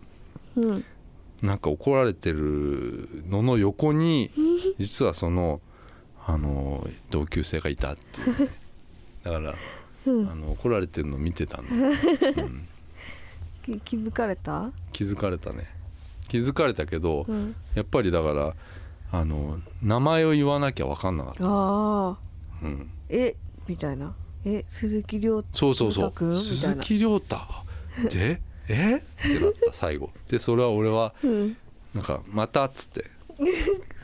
[0.57, 0.85] うん。
[1.43, 4.31] なんか怒られてるのの横に
[4.79, 5.61] 実はその
[6.27, 8.51] あの同級生がいたっていうね。
[9.25, 9.55] だから、
[10.07, 10.29] うん。
[10.29, 11.75] あの怒られてるの見てたんだ、
[12.43, 12.69] うん、
[13.63, 14.71] き気づかれた？
[14.93, 15.65] 気づかれたね。
[16.29, 17.55] 気づかれたけど、うん。
[17.75, 18.55] やっぱりだから
[19.11, 22.19] あの名前を言わなきゃ分かんなかった、ああ
[22.63, 23.35] うん、え？
[23.67, 24.15] みたいな
[24.45, 26.35] え鈴木亮そうそうそう。
[26.35, 27.37] 鈴な木亮太？
[28.11, 28.41] で？
[28.69, 28.97] え？
[28.97, 30.11] ってなった最後。
[30.29, 31.57] でそれは俺はうん。
[31.95, 33.05] なんか「また」っつって。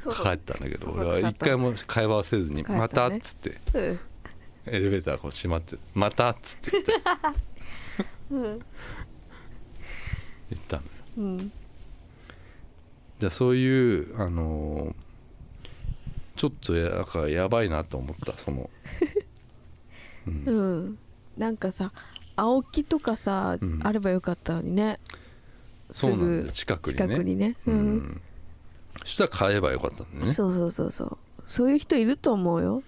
[0.06, 2.78] 帰ったんだけど俺は一回も会話をせずに「帰ったね。
[2.80, 3.58] また」っつって。
[3.74, 4.00] うん。
[4.66, 6.92] エレベーターこう閉まって「また」っつって言って。
[8.30, 8.42] うん。
[8.42, 8.58] 言
[10.58, 10.88] ったのよ。
[11.18, 11.52] うん。
[13.18, 15.06] じゃあそういうあのー
[16.36, 18.68] ちょっとやなんかやばいなと思ったその、
[20.26, 20.44] うん。
[20.46, 20.98] うん。
[21.36, 21.92] なんかさ
[22.36, 23.80] 青木とかさ、うん。
[23.82, 24.98] あればよかったのにね。
[25.90, 27.06] そうなんだ近くにね。
[27.06, 27.56] 近くにね。
[27.66, 28.20] ううん。
[29.04, 30.32] したら買えばよかったんだよね。
[30.32, 31.18] そうそうそうそう。
[31.46, 32.82] そういう人いると思うよ。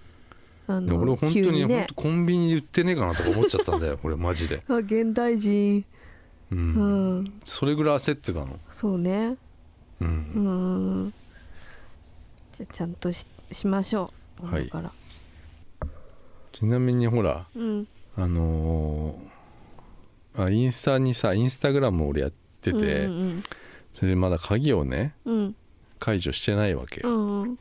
[0.67, 1.87] あで俺本当に急ね。
[1.95, 5.83] コンビニで売ってねえかなとか思っちゃったんだよ 俺マジで、あ現代人。
[6.51, 7.19] ううん。
[7.21, 9.35] ん、それぐらい焦ってたの、そうね。
[10.01, 10.07] うん。
[10.07, 10.09] う
[11.07, 11.13] ん。
[12.53, 14.13] じゃあちゃんとししましょ
[14.43, 14.45] う。
[14.45, 14.63] はい。
[14.63, 14.91] 今から
[16.59, 17.87] ちなみにほらうん。
[18.17, 22.31] あのーあインスタにさインスタグラム俺やっ
[22.61, 23.43] てて、うん
[23.93, 25.35] それでまだ鍵をねうん。
[25.37, 25.55] うん
[25.99, 27.59] 解除してないわけよ、うんうん。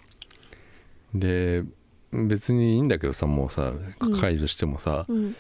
[1.15, 1.65] で
[2.13, 4.21] 別にいいんだけどさもうさうん。
[4.21, 5.35] 解除してもさ、うん。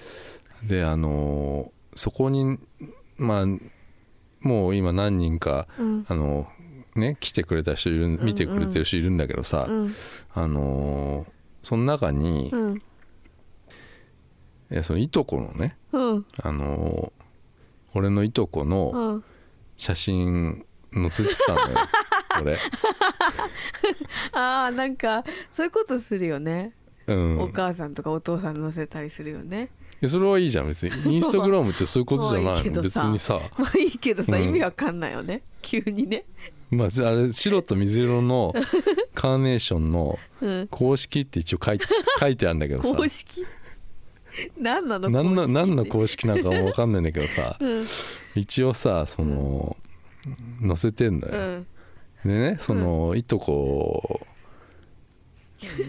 [0.65, 2.59] であのーそこに
[3.17, 3.47] まあ
[4.41, 6.07] もう今何人かうん。
[6.09, 6.49] あの
[6.97, 9.95] ね来てくれた人いる見てくれてる人いるんだけどさ、うん。
[10.35, 11.31] あのー
[11.63, 12.83] その中に、うん
[14.71, 16.27] えそのいとこのねうん。
[16.43, 17.19] あのー
[17.95, 19.25] 俺のいとこのうん。
[19.77, 21.79] 写真載せてたのよ
[22.43, 22.59] 俺。
[24.33, 26.73] ああなんかそういうことするよね、
[27.07, 27.41] うん。
[27.41, 29.71] お母さんとかお父さん載せたりするよね。
[30.01, 30.93] いやそれはいいじゃん別に。
[31.17, 33.41] インスタグラムってそういうことじゃまあないいの別にさ。
[33.57, 34.45] まあいいけどさ、うん。
[34.45, 35.43] 意味わかんないよね。
[35.63, 36.25] 急にね。
[36.71, 38.53] まああれ白と水色の
[39.15, 40.69] カーネーションのうん。
[40.69, 41.79] 公式って一応書い
[42.21, 42.89] 書いてあるんだけどさ。
[42.95, 43.47] 公式？
[44.59, 47.57] 何なの何の公式何の公式なんかも分かんないんだけどさ。
[47.61, 47.87] うん。
[48.35, 49.77] 一応さその
[50.67, 52.31] 載せてんだよ、うん。
[52.31, 54.21] でねその、いとこ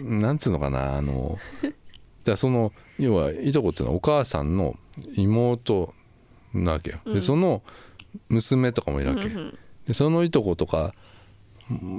[0.02, 1.38] なんつうのかなあの
[2.24, 4.76] だその要はいとこっていうのはお母さんの
[5.14, 5.94] 妹
[6.52, 7.12] なわけよ、うん。
[7.14, 7.62] でその
[8.28, 10.94] 娘とかもいるわけ、うんでそのいとことか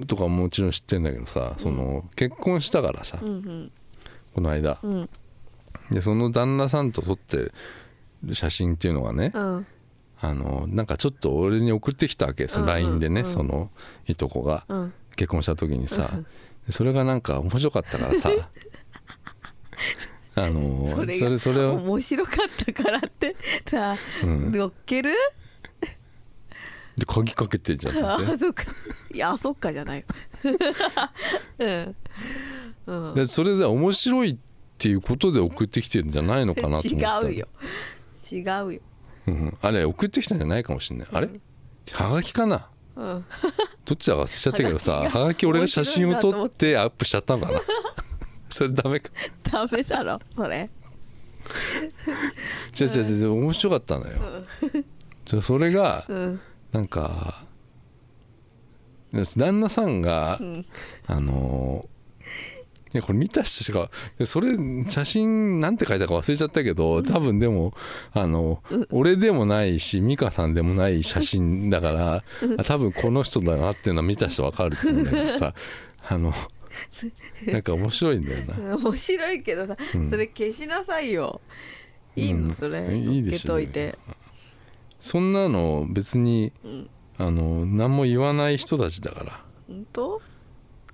[0.08, 3.72] とかももちろん知ってんだけどさその結婚したからさ、うんうん。
[4.34, 4.80] この間。
[4.84, 5.10] うん
[5.92, 7.52] でその旦那さんと撮って
[8.24, 9.68] る写真っていうのがね、うん。
[10.24, 13.72] あのなんかちょっと俺に送ってきたわけそのうんうん LINE でね、うんその
[14.08, 14.94] いとこがうん。
[15.16, 16.24] 結婚した時にさうん
[16.68, 18.30] でそれがなんか面白かったからさ
[20.36, 23.36] あのそれそれそれを、面白かったからって
[23.66, 25.14] さ、うん、で乗っける？
[27.08, 28.32] 鍵かけてんじゃんあって。
[28.32, 28.64] あそっか。
[29.14, 30.06] いやあそっかじゃないよ。
[31.60, 31.96] うん。
[32.86, 33.16] うん。
[33.16, 34.51] でそれで面白いって
[34.90, 37.28] いうことで送ってきてるんじゃないのかなと思った。
[37.28, 37.48] 違うよ。
[38.32, 38.82] 違うよ。
[39.28, 41.30] うん、あれ送ってきたんじゃないかもしれない、あれ？
[41.92, 42.70] はがきかな？
[42.96, 43.26] うん。
[43.86, 47.62] どっちだか忘れちゃったけどさはがき俺が写真を撮ってアップしちゃったのかな。
[48.50, 49.10] それダメか。
[49.44, 50.70] ダメだろそれ。
[52.80, 54.14] 違う違う違う面白かったのよ。
[55.26, 56.42] じゃあそれがうん。
[56.72, 57.46] なんか
[59.12, 60.66] 旦那さんがうん。
[61.08, 61.88] あの
[62.94, 64.50] いやこれ見た人しかでそれ
[64.86, 67.74] 写真なんて書いたか忘れちゃったけど多分でも
[68.14, 68.62] あの
[68.92, 72.24] 俺でもないし美香さんでもない写真だから
[72.58, 75.54] あ多分この人だなっていうのは見た人わかると思うんだけどさ
[76.08, 76.34] あの
[77.48, 78.78] なんか面白いんだよな。
[78.78, 80.10] 面白いけどさ、うん。
[80.10, 81.42] それ消しなさいよ。
[82.16, 82.54] いいの、うん。
[82.54, 82.98] それ。
[82.98, 83.98] いいでしょ受けといて。
[85.00, 86.90] そんなの別にうん。
[87.18, 89.44] あの何も言わない人たちだから。
[89.68, 90.22] 本当？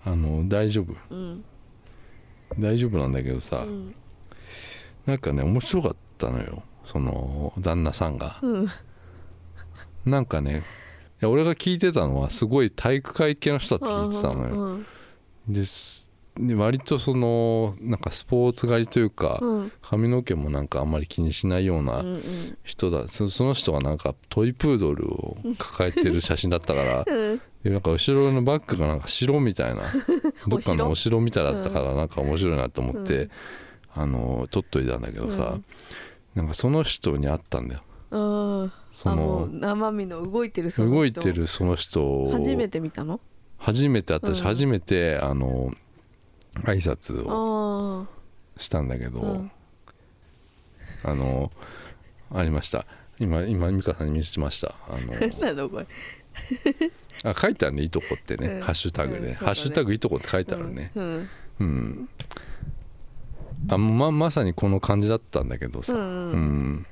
[0.04, 0.94] あの大丈夫。
[1.10, 1.44] うん
[2.60, 3.96] 大丈夫なんだけどさ、うん。
[5.06, 6.64] なんかね面白かったのよ。
[6.84, 8.40] その旦那さんが。
[8.42, 8.68] うん。
[10.06, 10.60] なんかね
[11.22, 14.56] いや俺が聞いてたのはすごい体育会系の人だって聞いてたのよ。
[14.56, 14.86] うん
[15.50, 19.72] ですで割とそのなんかスポーツ狩りというかうん。
[19.82, 22.22] 髪の毛もなんかあんまり気にしないよううなん。
[22.64, 23.08] 人だ。
[23.08, 29.82] そその人がなんかトイプードルを抱えてる写真だったからうんでなんか後ろのバッグがなんか城みたいな。
[30.48, 31.20] どっかのお城？
[31.20, 33.30] みたいだったからなんか面白いなと思って、うん。
[34.04, 35.64] あの撮っといたんだけどさ、うん。
[36.36, 37.82] なんかその人に会ったんだよ。
[38.10, 38.18] う
[38.68, 40.96] んそのう生身の動いてるその人。
[40.96, 42.32] 動いてるその人を。
[42.32, 43.20] 初めて見たの？
[43.58, 44.46] 初めて会ったし、うん。
[44.46, 45.70] 初めてあの
[46.64, 49.52] 挨拶をあしたんだけど、うん。
[51.04, 51.52] あの
[52.32, 52.86] ありました。
[53.20, 54.70] 今今美香さんに見せました。
[54.70, 55.88] ああの何 なのこれ
[57.24, 58.62] あ書いてあるねいとこってね、うん。
[58.62, 60.92] ハッシュタグで、うんハッシュタグいとこって書いてあるね。
[60.96, 62.10] うんうん、
[63.70, 66.06] あままさにこの感じだったんだけどさ、うんう
[66.38, 66.86] ん。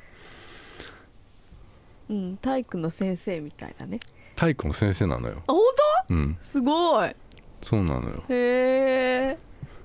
[2.09, 2.37] うん。
[2.37, 3.99] 体育の先生みたいだね。
[4.35, 5.43] 体育の先生なのよ。
[5.47, 5.61] あ本
[6.09, 6.37] うん。
[6.39, 7.15] 当すごい。
[7.61, 8.23] そうなのよ。
[8.29, 9.37] へえ。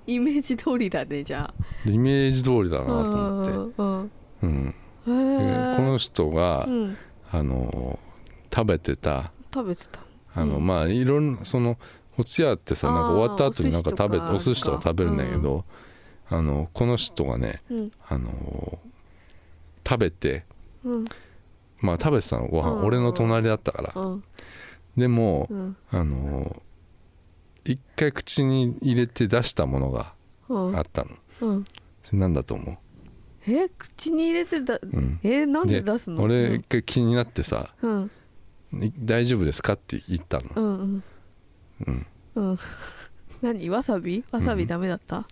[0.06, 1.52] イメージ通りだねじゃ
[1.84, 3.50] でイメージ通りだなあと思って、
[3.82, 4.10] うん
[4.42, 4.74] うん、
[5.06, 6.96] この人が、うん。
[7.32, 7.98] あの
[8.52, 10.00] 食べてた食べてた
[10.34, 10.66] あの、うん。
[10.66, 11.78] まあいろんなその
[12.18, 14.80] お通夜ってさなんか終わった後になんか食べお寿司とか。
[14.82, 15.64] 食べるんだけど、
[16.28, 17.92] あのこの人がねうん。
[18.08, 18.78] あの
[19.86, 20.44] 食べて
[20.84, 21.04] うん。
[21.80, 22.84] まあ食べてたのご飯、うん。
[22.84, 24.24] 俺の隣だったから、うん。
[24.96, 25.76] でも、うん。
[25.90, 26.62] あの
[27.64, 30.14] 一回口に入れて出したものが
[30.48, 30.76] うん。
[30.76, 31.10] あったの、
[31.40, 31.64] うん。
[32.02, 32.78] それなんだと思
[33.48, 36.22] え口に入れてだう、うん、えなんで出すの？
[36.22, 38.10] 俺一回気になってさうん「い
[38.72, 41.04] 大丈夫ですか?」って言ったの、うんうん。
[41.86, 42.06] うん、
[42.36, 42.58] うん。
[43.42, 43.70] 何？
[43.70, 44.22] わさび？
[44.30, 45.26] わさびダメだった、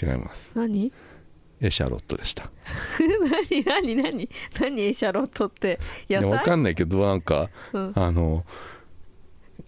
[0.00, 0.50] 違います。
[0.54, 0.90] 何？
[1.60, 2.50] エシャロットでした。
[2.98, 3.64] 何？
[3.64, 3.94] 何？
[3.96, 4.28] 何？
[4.60, 4.82] 何？
[4.82, 5.78] エシャロットって？
[6.08, 6.30] い野菜？
[6.30, 7.92] やわかんないけどなんかうん。
[7.94, 8.44] あの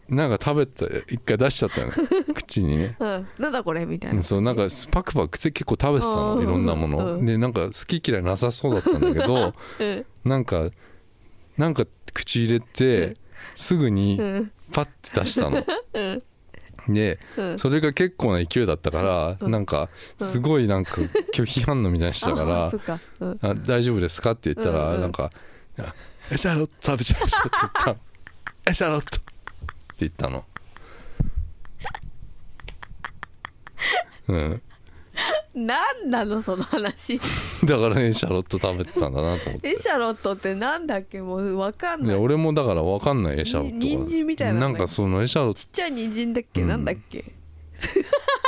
[0.09, 1.93] なんか食べて一回出しちゃったの。
[2.35, 2.97] 口にね。
[2.99, 3.87] うん、なんだこれ？
[3.87, 4.17] みたいな。
[4.17, 6.37] うんそうなんかパクパクって結構食べてたうん。
[6.39, 7.27] のいろんなもの、うん。
[7.27, 10.07] でなんか好き嫌いなさそうだったんだけどうん。
[10.25, 10.71] なんか
[11.57, 11.85] なんか
[12.15, 13.17] 口入れて
[13.55, 14.53] すぐにうん。
[14.73, 15.63] パッて出したの。
[15.95, 16.23] うん。
[16.95, 17.59] でうん。
[17.59, 19.51] それが結構な勢いだったからうん。
[19.51, 21.01] なんかすごいなんか
[21.35, 22.99] 拒否反応みたいにしたか あらそっか。
[23.21, 25.31] うん「あ大丈夫ですか?」って言ったらなんか
[25.79, 25.95] 「あ
[26.31, 27.97] エシャロット食べちゃいました」って言ったの。
[28.67, 29.25] エシャロット」って
[29.99, 30.45] 言ったの。
[34.29, 34.63] うん
[35.55, 37.19] 何なのその話？
[37.65, 39.69] だからエシャロット食べてたんだなと思って。
[39.69, 41.21] エシャロットってなんだっけ？
[41.21, 42.09] もうわかんない。
[42.11, 46.69] いや俺もだから分かんないエシャロット人参みたいなのなんかそのエシャロッちっちゃい人参だっけ、うん。
[46.69, 47.33] なんだっけ？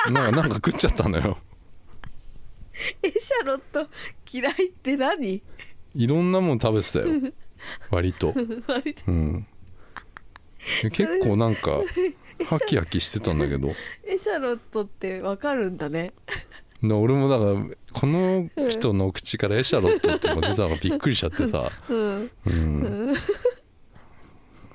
[0.07, 1.39] トなんかなんか食っちゃったのよ。
[3.03, 3.89] エシャロット
[4.33, 5.43] 嫌いって何？
[5.95, 7.07] いろんなもん食べてたよ。
[7.91, 8.35] 割と。
[8.67, 9.03] 割と。
[9.07, 9.47] うん。
[10.83, 11.81] で結構なんか
[12.51, 13.73] ハキハキしてたんだけど。
[14.05, 16.13] エシャロットってわかるんだね
[16.83, 21.71] で俺もだからこの人の口からエシャロットって出たのがびっくりしちゃってさ。
[21.89, 22.31] うん。
[22.47, 23.15] うん。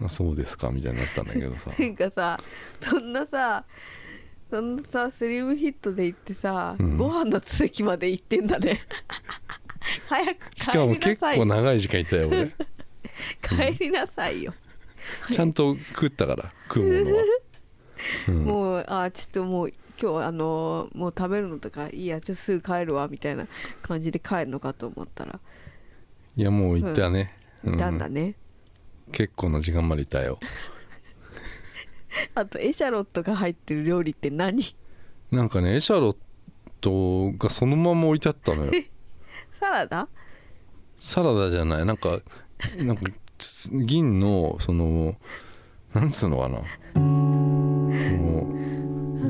[0.04, 1.72] あそうですかみたいになったんだけどさ。
[1.78, 2.40] なんかさ
[2.80, 3.66] そんなさ
[4.50, 6.98] そんなさスリムヒットで行ってさ、うん。
[6.98, 8.82] ご飯の席まで行ってんだね。
[10.08, 12.52] 早くしかも帰りなさい結構長い時間いたよ俺。
[13.42, 14.54] 帰りなさいよ、
[15.32, 17.24] ちゃんと食ったから食うものは、
[18.30, 23.46] うん、もうあちょっともう今日あのもう食べるのとかいいやちょっとすぐ帰るわみたいな
[23.82, 25.40] 感じで帰るのかと思ったら。
[26.36, 27.98] いやもう行ったね、いたん。
[27.98, 28.36] だうんね、
[29.12, 30.40] 結構な時間までいたよ。
[32.34, 34.64] あとエシャロットが入ってる料理って何？
[35.30, 36.18] なんかねエシャロッ
[36.80, 38.72] トがそのまま置いてあったのよ。
[39.52, 40.08] サラダ？
[40.98, 41.86] サラダじゃない。
[41.86, 42.22] なんか
[42.78, 45.16] なんかつ銀のその
[45.94, 46.62] なんつうのかな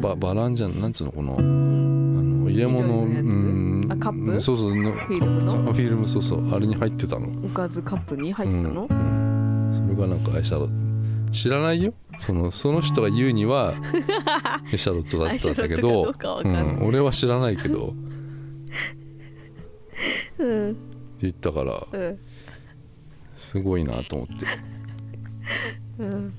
[0.01, 3.87] ババランじゃんなんつうのこのあの入れ物うん。
[3.89, 4.41] あカップ？
[4.41, 5.51] そうそうのフィルムの？
[5.65, 7.27] かフィルムそうそうあれに入ってたの。
[7.45, 9.73] おかずカップに入ってたの、うんうん。
[9.73, 10.69] それがなんかアイシャドウ
[11.31, 11.93] 知らないよ？
[12.17, 13.73] そのその人が言うには
[14.73, 17.87] エシャロットだったんだけどどうん俺は知らないけど。
[17.87, 17.91] っ
[20.37, 20.77] てうん
[21.19, 22.19] 言ったからうん。
[23.35, 24.45] すごいなと思って。
[25.99, 26.33] うん。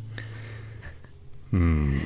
[1.52, 2.00] うん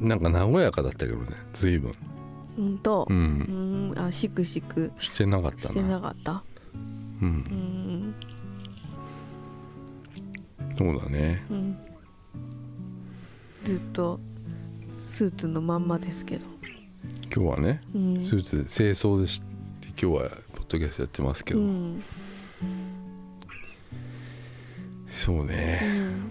[0.00, 1.92] なんか和やかだったけどね随分。
[2.58, 2.78] うん。
[2.78, 3.90] とううん。
[3.90, 6.44] んあしくしくしてなかったしてななかった？
[7.22, 7.28] うん。
[7.28, 8.14] うん。
[10.76, 11.42] そうだね。
[11.50, 11.76] うん。
[13.64, 14.20] ずっと
[15.04, 16.46] スーツのまんまですけど。
[17.34, 18.20] 今日はねうん。
[18.20, 19.42] スーツで清掃でし
[20.00, 22.02] 今日はポッドキャストやってますけど、うん。
[25.12, 26.30] そううねん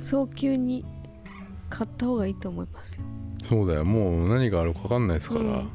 [0.00, 0.84] 早急に
[1.68, 3.02] 買った方がいいと思いますよ。
[3.44, 3.84] そうだよ。
[3.84, 5.70] もう何があるか分かんないですから、うん。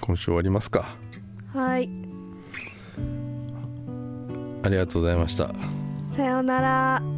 [0.00, 0.96] 今週終わりますか。
[1.52, 1.88] はい。
[4.62, 5.52] ありがとうございました。
[6.12, 7.13] さようなら